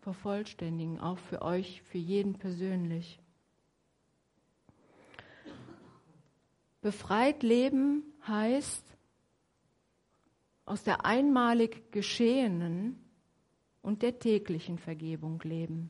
vervollständigen, 0.00 1.00
auch 1.00 1.16
für 1.16 1.40
euch, 1.40 1.80
für 1.84 1.96
jeden 1.96 2.34
persönlich. 2.34 3.18
Befreit 6.82 7.42
leben 7.42 8.02
heißt 8.26 8.84
aus 10.66 10.84
der 10.84 11.06
einmalig 11.06 11.92
Geschehenen 11.92 13.02
und 13.80 14.02
der 14.02 14.18
täglichen 14.18 14.76
Vergebung 14.76 15.40
leben. 15.44 15.88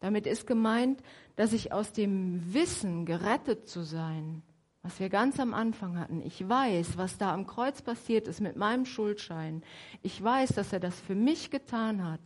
Damit 0.00 0.26
ist 0.26 0.46
gemeint, 0.46 1.02
dass 1.36 1.52
ich 1.52 1.72
aus 1.72 1.92
dem 1.92 2.52
Wissen, 2.54 3.04
gerettet 3.04 3.68
zu 3.68 3.82
sein, 3.82 4.42
was 4.82 5.00
wir 5.00 5.08
ganz 5.08 5.40
am 5.40 5.54
Anfang 5.54 5.98
hatten, 5.98 6.22
ich 6.22 6.48
weiß, 6.48 6.96
was 6.96 7.18
da 7.18 7.34
am 7.34 7.46
Kreuz 7.46 7.82
passiert 7.82 8.28
ist 8.28 8.40
mit 8.40 8.56
meinem 8.56 8.86
Schuldschein. 8.86 9.62
Ich 10.02 10.22
weiß, 10.22 10.50
dass 10.50 10.72
er 10.72 10.80
das 10.80 10.98
für 11.00 11.16
mich 11.16 11.50
getan 11.50 12.04
hat. 12.04 12.20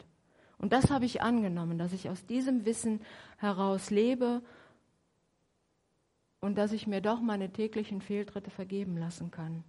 Und 0.59 0.73
das 0.73 0.91
habe 0.91 1.07
ich 1.07 1.23
angenommen, 1.23 1.79
dass 1.79 1.93
ich 1.93 2.09
aus 2.09 2.25
diesem 2.27 2.65
Wissen 2.65 3.01
heraus 3.39 3.91
lebe 3.91 4.43
und 6.41 6.57
dass 6.57 6.73
ich 6.73 6.87
mir 6.87 7.01
doch 7.01 7.21
meine 7.21 7.51
täglichen 7.51 8.01
Fehltritte 8.01 8.51
vergeben 8.51 8.97
lassen 8.97 9.31
kann. 9.31 9.65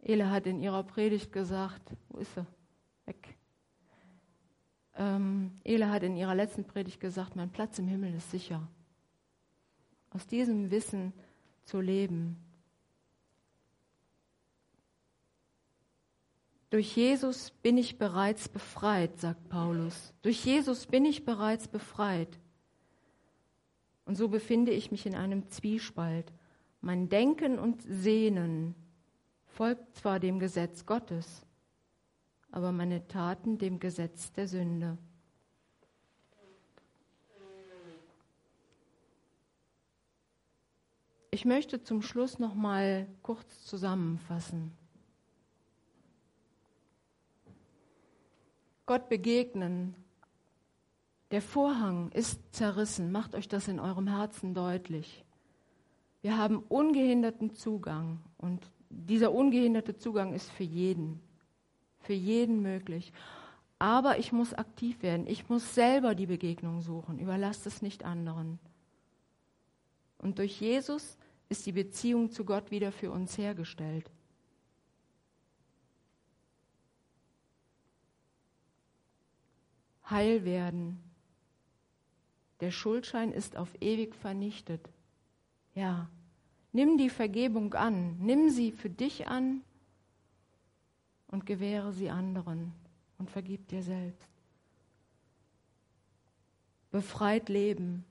Ele 0.00 0.30
hat 0.30 0.46
in 0.46 0.60
ihrer 0.60 0.82
Predigt 0.82 1.32
gesagt, 1.32 1.82
wo 2.08 2.18
ist 2.18 2.34
sie? 2.34 2.46
Weg. 3.04 3.39
Ähm, 5.00 5.52
Ele 5.64 5.88
hat 5.88 6.02
in 6.02 6.14
ihrer 6.14 6.34
letzten 6.34 6.64
Predigt 6.64 7.00
gesagt, 7.00 7.34
mein 7.34 7.50
Platz 7.50 7.78
im 7.78 7.88
Himmel 7.88 8.14
ist 8.14 8.30
sicher. 8.30 8.68
Aus 10.10 10.26
diesem 10.26 10.70
Wissen 10.70 11.14
zu 11.64 11.80
leben. 11.80 12.36
Durch 16.68 16.94
Jesus 16.94 17.50
bin 17.62 17.78
ich 17.78 17.96
bereits 17.96 18.48
befreit, 18.50 19.18
sagt 19.18 19.48
Paulus. 19.48 20.12
Durch 20.20 20.44
Jesus 20.44 20.86
bin 20.86 21.06
ich 21.06 21.24
bereits 21.24 21.66
befreit. 21.66 22.38
Und 24.04 24.16
so 24.16 24.28
befinde 24.28 24.70
ich 24.72 24.90
mich 24.90 25.06
in 25.06 25.14
einem 25.14 25.48
Zwiespalt. 25.48 26.30
Mein 26.82 27.08
Denken 27.08 27.58
und 27.58 27.80
Sehnen 27.82 28.74
folgt 29.46 29.96
zwar 29.96 30.20
dem 30.20 30.38
Gesetz 30.38 30.84
Gottes, 30.84 31.46
aber 32.52 32.72
meine 32.72 33.06
Taten 33.06 33.58
dem 33.58 33.78
Gesetz 33.80 34.32
der 34.32 34.48
Sünde. 34.48 34.98
Ich 41.32 41.44
möchte 41.44 41.82
zum 41.82 42.02
Schluss 42.02 42.38
noch 42.40 42.54
mal 42.54 43.06
kurz 43.22 43.64
zusammenfassen. 43.64 44.72
Gott 48.84 49.08
begegnen. 49.08 49.94
Der 51.30 51.40
Vorhang 51.40 52.10
ist 52.10 52.40
zerrissen. 52.52 53.12
Macht 53.12 53.36
euch 53.36 53.46
das 53.46 53.68
in 53.68 53.78
eurem 53.78 54.08
Herzen 54.08 54.52
deutlich. 54.52 55.24
Wir 56.22 56.36
haben 56.36 56.58
ungehinderten 56.58 57.54
Zugang 57.54 58.18
und 58.36 58.60
dieser 58.88 59.32
ungehinderte 59.32 59.96
Zugang 59.96 60.34
ist 60.34 60.50
für 60.50 60.64
jeden 60.64 61.20
für 62.00 62.12
jeden 62.12 62.62
möglich. 62.62 63.12
Aber 63.78 64.18
ich 64.18 64.32
muss 64.32 64.52
aktiv 64.52 65.02
werden. 65.02 65.26
Ich 65.26 65.48
muss 65.48 65.74
selber 65.74 66.14
die 66.14 66.26
Begegnung 66.26 66.82
suchen. 66.82 67.18
Überlasst 67.18 67.66
es 67.66 67.80
nicht 67.80 68.04
anderen. 68.04 68.58
Und 70.18 70.38
durch 70.38 70.60
Jesus 70.60 71.16
ist 71.48 71.64
die 71.64 71.72
Beziehung 71.72 72.30
zu 72.30 72.44
Gott 72.44 72.70
wieder 72.70 72.92
für 72.92 73.10
uns 73.10 73.38
hergestellt. 73.38 74.10
Heil 80.10 80.44
werden. 80.44 81.02
Der 82.60 82.70
Schuldschein 82.70 83.32
ist 83.32 83.56
auf 83.56 83.70
ewig 83.80 84.14
vernichtet. 84.14 84.90
Ja, 85.74 86.10
nimm 86.72 86.98
die 86.98 87.08
Vergebung 87.08 87.72
an. 87.72 88.18
Nimm 88.18 88.50
sie 88.50 88.72
für 88.72 88.90
dich 88.90 89.28
an 89.28 89.62
und 91.30 91.46
gewähre 91.46 91.92
sie 91.92 92.10
anderen 92.10 92.72
und 93.18 93.30
vergib 93.30 93.68
dir 93.68 93.82
selbst. 93.82 94.28
Befreit 96.90 97.48
leben. 97.48 98.04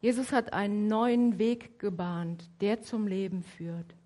Jesus 0.00 0.32
hat 0.32 0.52
einen 0.52 0.86
neuen 0.86 1.38
Weg 1.38 1.78
gebahnt, 1.78 2.48
der 2.60 2.82
zum 2.82 3.06
Leben 3.06 3.42
führt. 3.42 3.96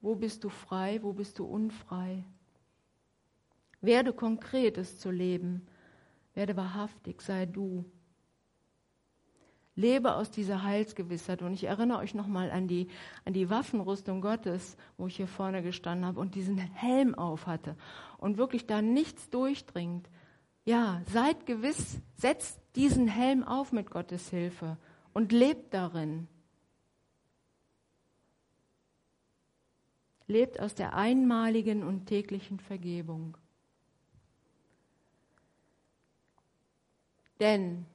Wo 0.00 0.14
bist 0.14 0.44
du 0.44 0.50
frei, 0.50 1.02
wo 1.02 1.12
bist 1.12 1.38
du 1.38 1.46
unfrei? 1.46 2.22
Werde 3.80 4.12
konkret, 4.12 4.78
es 4.78 4.98
zu 4.98 5.10
leben. 5.10 5.66
Werde 6.34 6.56
wahrhaftig, 6.56 7.22
sei 7.22 7.46
du. 7.46 7.84
Lebe 9.76 10.14
aus 10.14 10.30
dieser 10.30 10.62
Heilsgewissheit. 10.62 11.42
Und 11.42 11.52
ich 11.52 11.64
erinnere 11.64 11.98
euch 11.98 12.14
nochmal 12.14 12.50
an 12.50 12.66
die, 12.66 12.88
an 13.26 13.34
die 13.34 13.50
Waffenrüstung 13.50 14.22
Gottes, 14.22 14.76
wo 14.96 15.06
ich 15.06 15.16
hier 15.16 15.28
vorne 15.28 15.62
gestanden 15.62 16.06
habe 16.06 16.18
und 16.18 16.34
diesen 16.34 16.56
Helm 16.56 17.14
auf 17.14 17.46
hatte 17.46 17.76
und 18.18 18.38
wirklich 18.38 18.66
da 18.66 18.80
nichts 18.80 19.28
durchdringt. 19.30 20.08
Ja, 20.64 21.02
seid 21.12 21.46
gewiss, 21.46 22.00
setzt 22.16 22.60
diesen 22.74 23.06
Helm 23.06 23.44
auf 23.44 23.70
mit 23.70 23.90
Gottes 23.90 24.30
Hilfe 24.30 24.78
und 25.12 25.30
lebt 25.30 25.74
darin. 25.74 26.26
Lebt 30.26 30.58
aus 30.58 30.74
der 30.74 30.94
einmaligen 30.94 31.84
und 31.84 32.06
täglichen 32.06 32.58
Vergebung. 32.58 33.36
Denn 37.38 37.86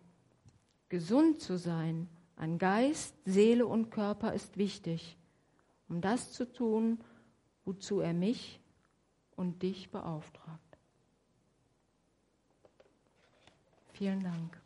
gesund 0.91 1.41
zu 1.41 1.57
sein 1.57 2.09
an 2.35 2.57
Geist, 2.57 3.15
Seele 3.23 3.65
und 3.65 3.91
Körper 3.91 4.33
ist 4.33 4.57
wichtig, 4.57 5.17
um 5.87 6.01
das 6.01 6.33
zu 6.33 6.51
tun, 6.51 6.99
wozu 7.63 8.01
er 8.01 8.13
mich 8.13 8.59
und 9.37 9.63
dich 9.63 9.89
beauftragt. 9.89 10.77
Vielen 13.93 14.21
Dank. 14.21 14.60